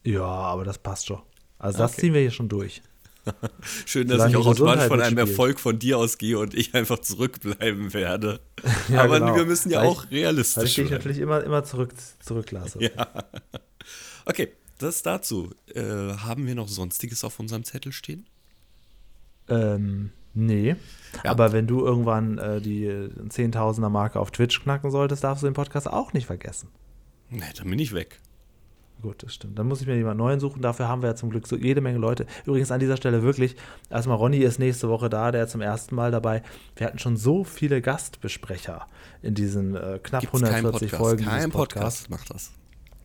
[0.02, 1.20] Ja, aber das passt schon.
[1.58, 2.00] Also das Okay.
[2.00, 2.80] ziehen wir hier schon durch.
[3.84, 5.28] Schön, dass Solange ich auch automatisch von einem mitspielt.
[5.38, 8.40] Erfolg von dir ausgehe und ich einfach zurückbleiben werde.
[8.88, 9.36] Ja, aber genau.
[9.36, 12.78] wir müssen ja Weil auch Weil realistisch ich dich natürlich immer, immer zurück, zurücklasse.
[12.82, 13.06] Ja.
[14.24, 14.48] Okay,
[14.82, 15.50] das dazu.
[15.74, 18.26] Äh, haben wir noch Sonstiges auf unserem Zettel stehen?
[19.48, 20.76] Ähm, nee.
[21.24, 21.30] Ja.
[21.30, 25.54] Aber wenn du irgendwann äh, die 10.000er Marke auf Twitch knacken solltest, darfst du den
[25.54, 26.68] Podcast auch nicht vergessen.
[27.30, 28.20] Nee, dann bin ich weg.
[29.02, 29.58] Gut, das stimmt.
[29.58, 30.60] Dann muss ich mir jemand Neuen suchen.
[30.60, 32.26] Dafür haben wir ja zum Glück so jede Menge Leute.
[32.44, 33.56] Übrigens an dieser Stelle wirklich,
[33.88, 36.42] erstmal Ronny ist nächste Woche da, der ist zum ersten Mal dabei.
[36.76, 38.86] Wir hatten schon so viele Gastbesprecher
[39.22, 41.02] in diesen äh, knapp Gibt's keinen 140 Podcast.
[41.02, 41.50] Folgen Kein.
[41.50, 42.52] Podcast macht das.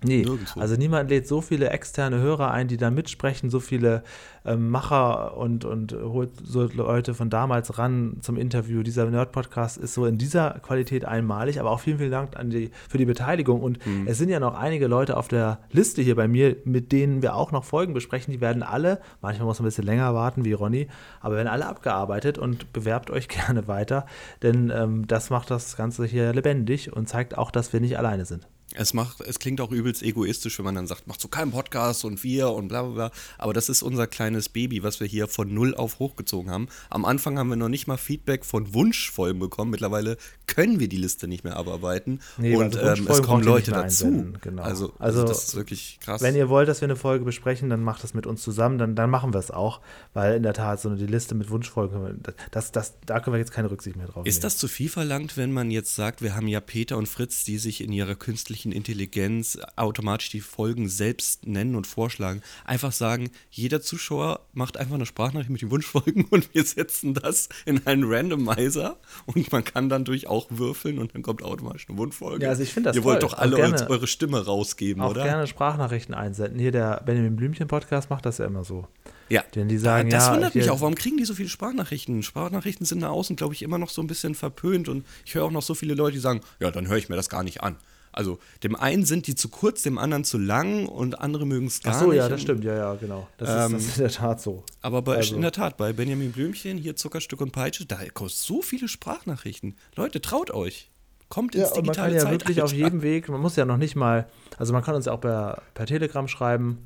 [0.06, 0.60] Nee, Nirgendwo.
[0.60, 4.03] also niemand lädt so viele externe Hörer ein, die dann mitsprechen, so viele
[4.45, 8.84] ähm, Macher und, und holt so Leute von damals ran zum Interview.
[8.84, 12.70] Dieser Nerd-Podcast ist so in dieser Qualität einmalig, aber auch vielen, vielen Dank an die,
[12.89, 13.62] für die Beteiligung.
[13.62, 14.08] Und Mhm.
[14.08, 17.36] es sind ja noch einige Leute auf der Liste hier bei mir, mit denen wir
[17.36, 18.32] auch noch Folgen besprechen.
[18.32, 20.88] Die werden alle, manchmal muss man ein bisschen länger warten wie Ronny,
[21.22, 24.06] aber werden alle abgearbeitet und bewerbt euch gerne weiter,
[24.43, 28.26] denn ähm, das macht das Ganze hier lebendig und zeigt auch, dass wir nicht alleine
[28.26, 28.47] sind.
[28.78, 32.05] Es, macht, es klingt auch übelst egoistisch, wenn man dann sagt, macht so keinen Podcast
[32.05, 33.11] und wir und bla bla bla.
[33.38, 36.67] Aber das ist unser kleines Baby, was wir hier von null auf hochgezogen haben.
[36.89, 39.71] Am Anfang haben wir noch nicht mal Feedback von Wunschfolgen bekommen.
[39.71, 40.17] Mittlerweile
[40.47, 42.19] können wir die Liste nicht mehr abarbeiten.
[42.38, 44.34] Nee, und ähm, es kommen Leute dazu.
[44.41, 44.63] genau.
[44.63, 46.21] Also, also, Also, das ist wirklich krass.
[46.21, 48.95] Wenn ihr wollt, dass wir eine Folge besprechen, dann macht das mit uns zusammen, dann,
[48.95, 49.82] dann machen wir es auch,
[50.13, 52.21] weil in der Tat so eine die Liste mit Wunschfolgen,
[52.51, 54.41] das, das, da können wir jetzt keine Rücksicht mehr drauf Ist nehmen.
[54.43, 57.57] das zu viel verlangt, wenn man jetzt sagt, wir haben ja Peter und Fritz, die
[57.57, 62.41] sich in ihrer künstlichen Intelligenz automatisch die Folgen selbst nennen und vorschlagen?
[62.66, 67.49] Einfach sagen, jeder Zuschauer macht einfach eine Sprachnachricht mit den Wunschfolgen und wir setzen das
[67.66, 71.97] in einen Randomizer und man kann dann durch auch würfeln und dann kommt automatisch eine
[71.97, 72.43] Wunschfolge.
[72.43, 73.30] Ja, also ich finde das Ihr wollt toll.
[73.30, 75.24] doch alle gerne- eure, Stimme rausgeben, auch oder?
[75.24, 76.59] gerne Sprachnachrichten einsenden.
[76.59, 78.88] Hier der Benjamin Blümchen Podcast macht das ja immer so.
[79.30, 79.43] Ja.
[79.55, 80.82] Denn die sagen, das ja, wundert mich auch.
[80.82, 82.22] Warum kriegen die so viele Sprachnachrichten?
[82.22, 85.45] Sprachnachrichten sind da außen, glaube ich, immer noch so ein bisschen verpönt und ich höre
[85.45, 87.63] auch noch so viele Leute, die sagen, ja, dann höre ich mir das gar nicht
[87.63, 87.76] an.
[88.16, 91.82] Also dem einen sind die zu kurz, dem anderen zu lang und andere mögen es
[91.84, 92.16] gar Ach so, nicht.
[92.18, 93.28] ja, das stimmt, ja, ja, genau.
[93.38, 94.63] Das, ist, das ist in der Tat so.
[94.82, 98.45] Aber bei, Also- in der Tat, bei Benjamin Blümchen, hier Zuckerstück und Peitsche, da kostet
[98.45, 99.76] so viele Sprachnachrichten.
[99.97, 100.89] Leute, traut euch.
[101.28, 102.39] Kommt ins Ja, und man digitale kann ja Zeitalter.
[102.47, 105.11] wirklich auf jedem Weg, man muss ja noch nicht mal, also man kann uns ja
[105.11, 106.86] auch per, per Telegram schreiben.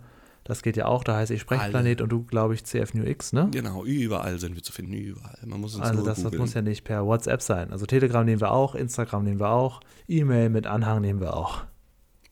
[0.50, 3.50] Das geht ja auch, da heiße ich Sprechplanet und du, glaube ich, CFNUX, ne?
[3.52, 5.38] Genau, überall sind wir zu finden, überall.
[5.46, 7.72] Man muss uns Also das, das muss ja nicht per WhatsApp sein.
[7.72, 11.62] Also Telegram nehmen wir auch, Instagram nehmen wir auch, E-Mail mit Anhang nehmen wir auch.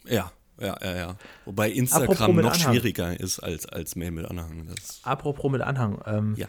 [0.05, 1.15] Ja, ja, ja, ja.
[1.45, 2.55] Wobei Instagram noch Anhang.
[2.55, 4.67] schwieriger ist als, als Mail mit Anhang.
[4.75, 6.01] Das, Apropos mit Anhang.
[6.07, 6.47] Ähm, Ja.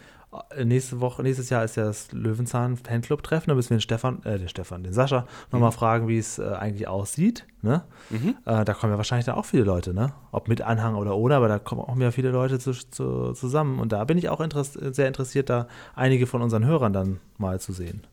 [0.51, 3.49] Äh, Nächste Woche, nächstes Jahr ist ja das Löwenzahn Fanclub Treffen.
[3.49, 6.45] Da müssen wir den Stefan, äh, den Stefan, den Sascha nochmal fragen, wie es äh,
[6.45, 7.47] eigentlich aussieht.
[7.63, 7.83] Ne?
[8.45, 10.13] Äh, da kommen ja wahrscheinlich dann auch viele Leute, ne?
[10.31, 13.81] Ob mit Anhang oder ohne, aber da kommen auch mehr viele Leute zu, zu, zusammen.
[13.81, 17.59] Und da bin ich auch interess sehr interessiert, da einige von unseren Hörern dann mal
[17.61, 18.07] zu sehen.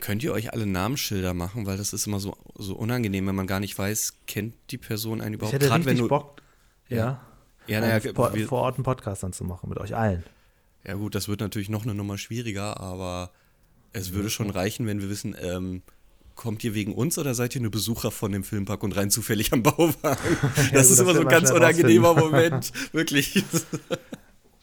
[0.00, 3.46] Könnt ihr euch alle Namensschilder machen, weil das ist immer so, so unangenehm, wenn man
[3.46, 5.54] gar nicht weiß, kennt die Person einen Ich überhaupt?
[5.54, 6.08] hätte Gerade wenn richtig du.
[6.08, 6.42] Bock,
[6.88, 7.20] ja,
[7.68, 10.24] Ja, naja, einen vor, vor Ort einen Podcast dann zu machen mit euch allen.
[10.86, 13.30] Ja gut, das wird natürlich noch eine Nummer schwieriger, aber
[13.92, 15.82] es würde schon reichen, wenn wir wissen, ähm,
[16.34, 19.52] kommt ihr wegen uns oder seid ihr nur Besucher von dem Filmpark und rein zufällig
[19.52, 19.96] am Bauwagen?
[20.56, 23.44] Das gut, ist das immer so ein ganz unangenehmer Moment, wirklich.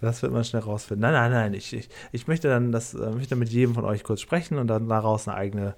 [0.02, 1.02] Das wird man schnell rausfinden.
[1.02, 1.54] Nein, nein, nein.
[1.54, 4.68] Ich, ich, ich möchte dann das, äh, möchte mit jedem von euch kurz sprechen und
[4.68, 5.76] dann daraus eine eigene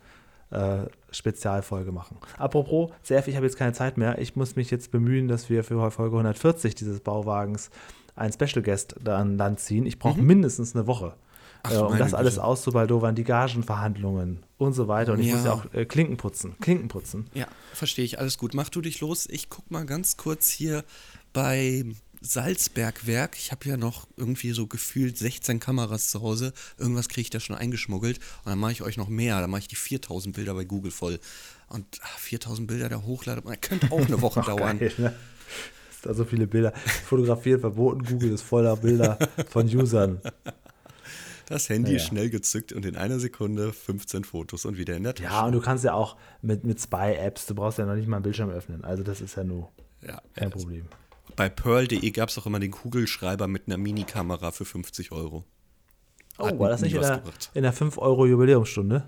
[0.51, 2.17] äh, Spezialfolge machen.
[2.37, 4.19] Apropos, CF, ich habe jetzt keine Zeit mehr.
[4.19, 7.69] Ich muss mich jetzt bemühen, dass wir für Folge 140 dieses Bauwagens
[8.21, 9.85] einen Special Guest da an Land ziehen.
[9.85, 11.07] Ich brauche mindestens eine Woche.
[11.07, 11.11] Mhm.
[11.63, 15.13] Ach, äh, um das alles auszubaldowern, die Gagenverhandlungen und so weiter.
[15.13, 15.35] Und ich Ja.
[15.35, 16.55] muss ja auch äh, Klinken putzen.
[16.59, 17.27] Klinken putzen.
[17.33, 18.17] Ja, verstehe ich.
[18.19, 18.53] Alles gut.
[18.55, 19.27] Mach du dich los.
[19.29, 20.83] Ich guck mal ganz kurz hier
[21.33, 21.85] bei
[22.21, 23.35] Salzbergwerk.
[23.37, 26.53] Ich habe ja noch irgendwie so gefühlt 16 Kameras zu Hause.
[26.77, 28.17] Irgendwas kriege ich da schon eingeschmuggelt.
[28.43, 29.39] Und dann mache ich euch noch mehr.
[29.41, 31.19] Dann mache ich die 4000 Bilder bei Google voll.
[31.67, 34.79] Und ah, 4000 Bilder da hochladen, das könnte auch eine Woche dauern.
[34.79, 35.13] Geil, ne?
[36.01, 36.71] Ist da so viele Bilder.
[37.05, 38.03] Fotografieren verboten.
[38.03, 40.19] Google ist voller Bilder von Usern.
[41.45, 41.97] Das Handy Ja.
[41.97, 45.29] ist schnell gezückt und in einer Sekunde 15 Fotos und wieder in der Tasche.
[45.29, 48.15] Ja, und du kannst ja auch mit, mit Spy-Apps, du brauchst ja noch nicht mal
[48.17, 48.83] einen Bildschirm öffnen.
[48.83, 49.69] Also das ist ja nur
[50.01, 50.55] Ja, kein ja.
[50.55, 50.85] Problem.
[51.35, 55.43] Bei pearl.de gab es auch immer den Kugelschreiber mit einer Minikamera für 50 Euro.
[56.39, 57.21] Oh, Hat war das nicht in der,
[57.53, 59.03] in der 5-Euro-Jubiläumsstunde?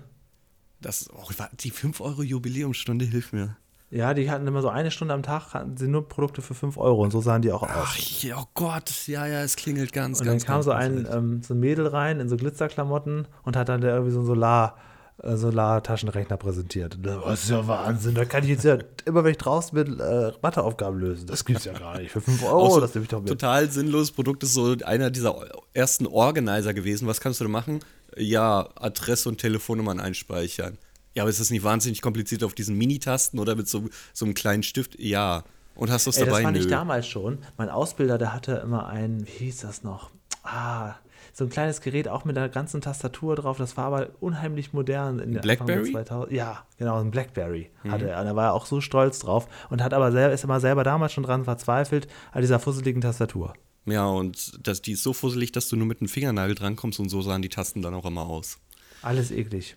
[0.80, 1.26] Das, oh,
[1.58, 3.56] die 5 Euro Jubiläumsstunde hilft mir.
[3.90, 6.78] Ja, die hatten immer so eine Stunde am Tag, hatten sie nur Produkte für 5
[6.78, 7.68] Euro und so sahen die auch aus.
[7.72, 10.70] Ach, ja, oh Gott, ja, ja, es klingelt ganz, und dann ganz kam ganz so
[10.72, 14.18] ein, ähm, so ein Mädel rein in so Glitzerklamotten und hat dann da irgendwie so
[14.18, 14.76] einen Solar,
[15.22, 16.96] äh, Solar-Taschenrechner präsentiert.
[16.96, 20.00] Und Das ist ja Wahnsinn, da kann ich jetzt ja immer, wenn ich draußen bin,
[20.00, 21.28] äh, Matheaufgaben lösen.
[21.28, 22.10] Das gibt's ja gar nicht.
[22.10, 23.28] Für 5 Euro, so das nehme ich doch mit.
[23.28, 25.36] Total sinnloses Produkt ist so einer dieser
[25.72, 27.06] ersten Organizer gewesen.
[27.06, 27.78] Was kannst du da machen?
[28.16, 30.78] Ja, Adresse und Telefonnummern einspeichern.
[31.14, 34.34] Ja, aber ist das nicht wahnsinnig kompliziert auf diesen Minitasten oder mit so, so einem
[34.34, 34.98] kleinen Stift?
[34.98, 35.44] Ja.
[35.76, 36.42] Und hast du es Ey, das dabei?
[36.42, 36.70] fand ich Nö.
[36.70, 37.38] damals schon.
[37.56, 40.10] Mein Ausbilder, der hatte immer ein, wie hieß das noch?
[40.42, 40.94] Ah,
[41.32, 43.56] so ein kleines Gerät auch mit einer ganzen Tastatur drauf.
[43.58, 45.18] Das war aber unheimlich modern.
[45.18, 45.90] In Blackberry?
[45.90, 47.90] 2000, ja, genau, ein Blackberry Mhm.
[47.90, 48.20] hatte er.
[48.20, 51.12] Und er war auch so stolz drauf und hat aber selber, ist immer selber damals
[51.12, 53.54] schon dran verzweifelt an dieser fusseligen Tastatur.
[53.86, 57.08] Ja, und das, die ist so fusselig, dass du nur mit einem Fingernagel drankommst und
[57.08, 58.58] so sahen die Tasten dann auch immer aus.
[59.02, 59.76] Alles eklig.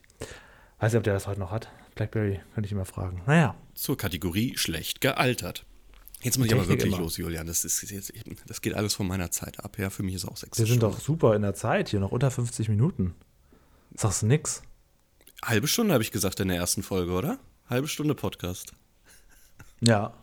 [0.79, 1.69] Weiß nicht, ob der das heute noch hat.
[1.95, 3.21] Blackberry, könnte ich immer fragen.
[3.25, 5.65] Naja, Zur Kategorie schlecht gealtert.
[6.21, 7.01] Jetzt muss ich aber wirklich immer.
[7.01, 7.45] los, Julian.
[7.47, 8.11] Das, ist jetzt,
[8.47, 9.77] das geht alles von meiner Zeit ab.
[9.77, 10.95] Ja, für mich ist auch sechs wir sind Stunden.
[10.95, 13.15] doch super in der Zeit hier, noch unter 50 Minuten.
[13.95, 14.61] Sagst du nix?
[15.43, 17.39] Halbe Stunde habe ich gesagt in der ersten Folge, oder?
[17.69, 18.73] Halbe Stunde Podcast.
[19.81, 20.13] Ja.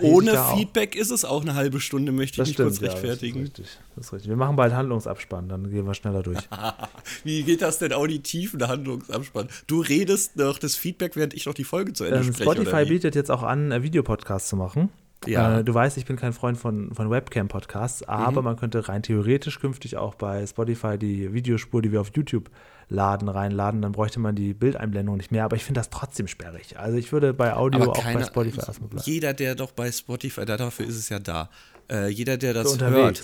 [0.00, 0.56] Ohne auch.
[0.56, 2.94] Feedback ist es auch eine halbe Stunde, möchte ich Das mich stimmt, kurz ja, das
[2.96, 3.40] rechtfertigen.
[3.42, 3.78] ist richtig.
[3.96, 4.28] Das ist richtig.
[4.30, 6.38] Wir machen bald Handlungsabspann, dann gehen wir schneller durch.
[7.24, 9.48] Wie geht das denn auditiv in der Handlungsabspann?
[9.66, 12.42] Du redest noch das Feedback, während ich noch die Folge zu Ende Ähm, spreche.
[12.50, 14.88] Spotify bietet jetzt auch an, äh, Videopodcasts zu machen.
[15.26, 15.58] Ja.
[15.58, 18.06] Äh, du weißt, ich bin kein Freund von, von Webcam-Podcasts, Mhm.
[18.08, 22.50] aber man könnte rein theoretisch künftig auch bei Spotify die Videospur, die wir auf YouTube
[22.88, 23.82] laden, reinladen.
[23.82, 25.44] Dann bräuchte man die Bildeinblendung nicht mehr.
[25.44, 26.78] Aber ich finde das trotzdem sperrig.
[26.78, 29.04] Also ich würde bei Audio aber auch keiner, bei Spotify erstmal bleiben.
[29.06, 31.50] jeder, der doch bei Spotify, da- dafür ist es ja da,
[31.90, 33.22] äh, jeder, der das Für hört,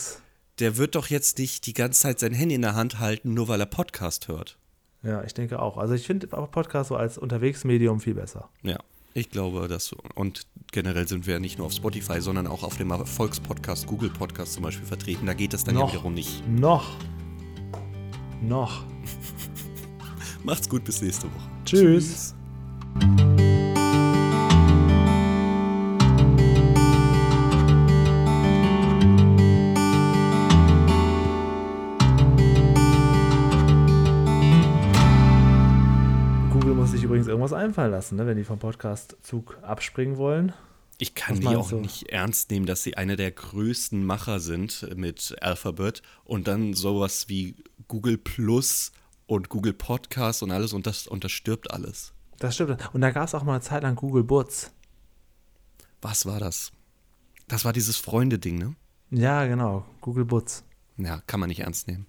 [0.60, 3.48] der wird doch jetzt nicht die ganze Zeit sein Handy in der Hand halten, nur
[3.48, 4.56] weil er Podcast hört.
[5.02, 5.76] Ja, ich denke auch.
[5.76, 8.48] Also ich finde aber Podcast so als Unterwegsmedium viel besser.
[8.62, 8.78] Ja,
[9.12, 12.78] ich glaube, dass und generell sind wir ja nicht nur auf Spotify, sondern auch auf
[12.78, 15.26] dem Erfolgspodcast, Google Podcast zum Beispiel vertreten.
[15.26, 15.88] Da geht es dann Noch.
[15.88, 16.46] ja wiederum nicht.
[16.48, 16.96] Noch.
[18.40, 18.84] Noch.
[20.44, 21.50] Macht's gut, bis nächste Woche.
[21.64, 22.34] Tschüss.
[36.52, 40.52] Google muss sich übrigens irgendwas einfallen lassen, ne, wenn die vom Podcast-Zug abspringen wollen.
[40.98, 41.76] Ich kann die auch du?
[41.76, 47.30] nicht ernst nehmen, dass sie einer der größten Macher sind mit Alphabet und dann sowas
[47.30, 47.56] wie
[47.88, 48.92] Google Plus
[49.26, 52.12] und Google Podcast und alles und das, und das stirbt alles.
[52.38, 52.94] Das stimmt.
[52.94, 54.72] Und da gab es auch mal eine Zeit lang Google Boots.
[56.02, 56.72] Was war das?
[57.48, 58.74] Das war dieses Freunde-Ding, ne?
[59.10, 59.84] Ja, genau.
[60.00, 60.64] Google Boots.
[60.96, 62.06] Ja, kann man nicht ernst nehmen.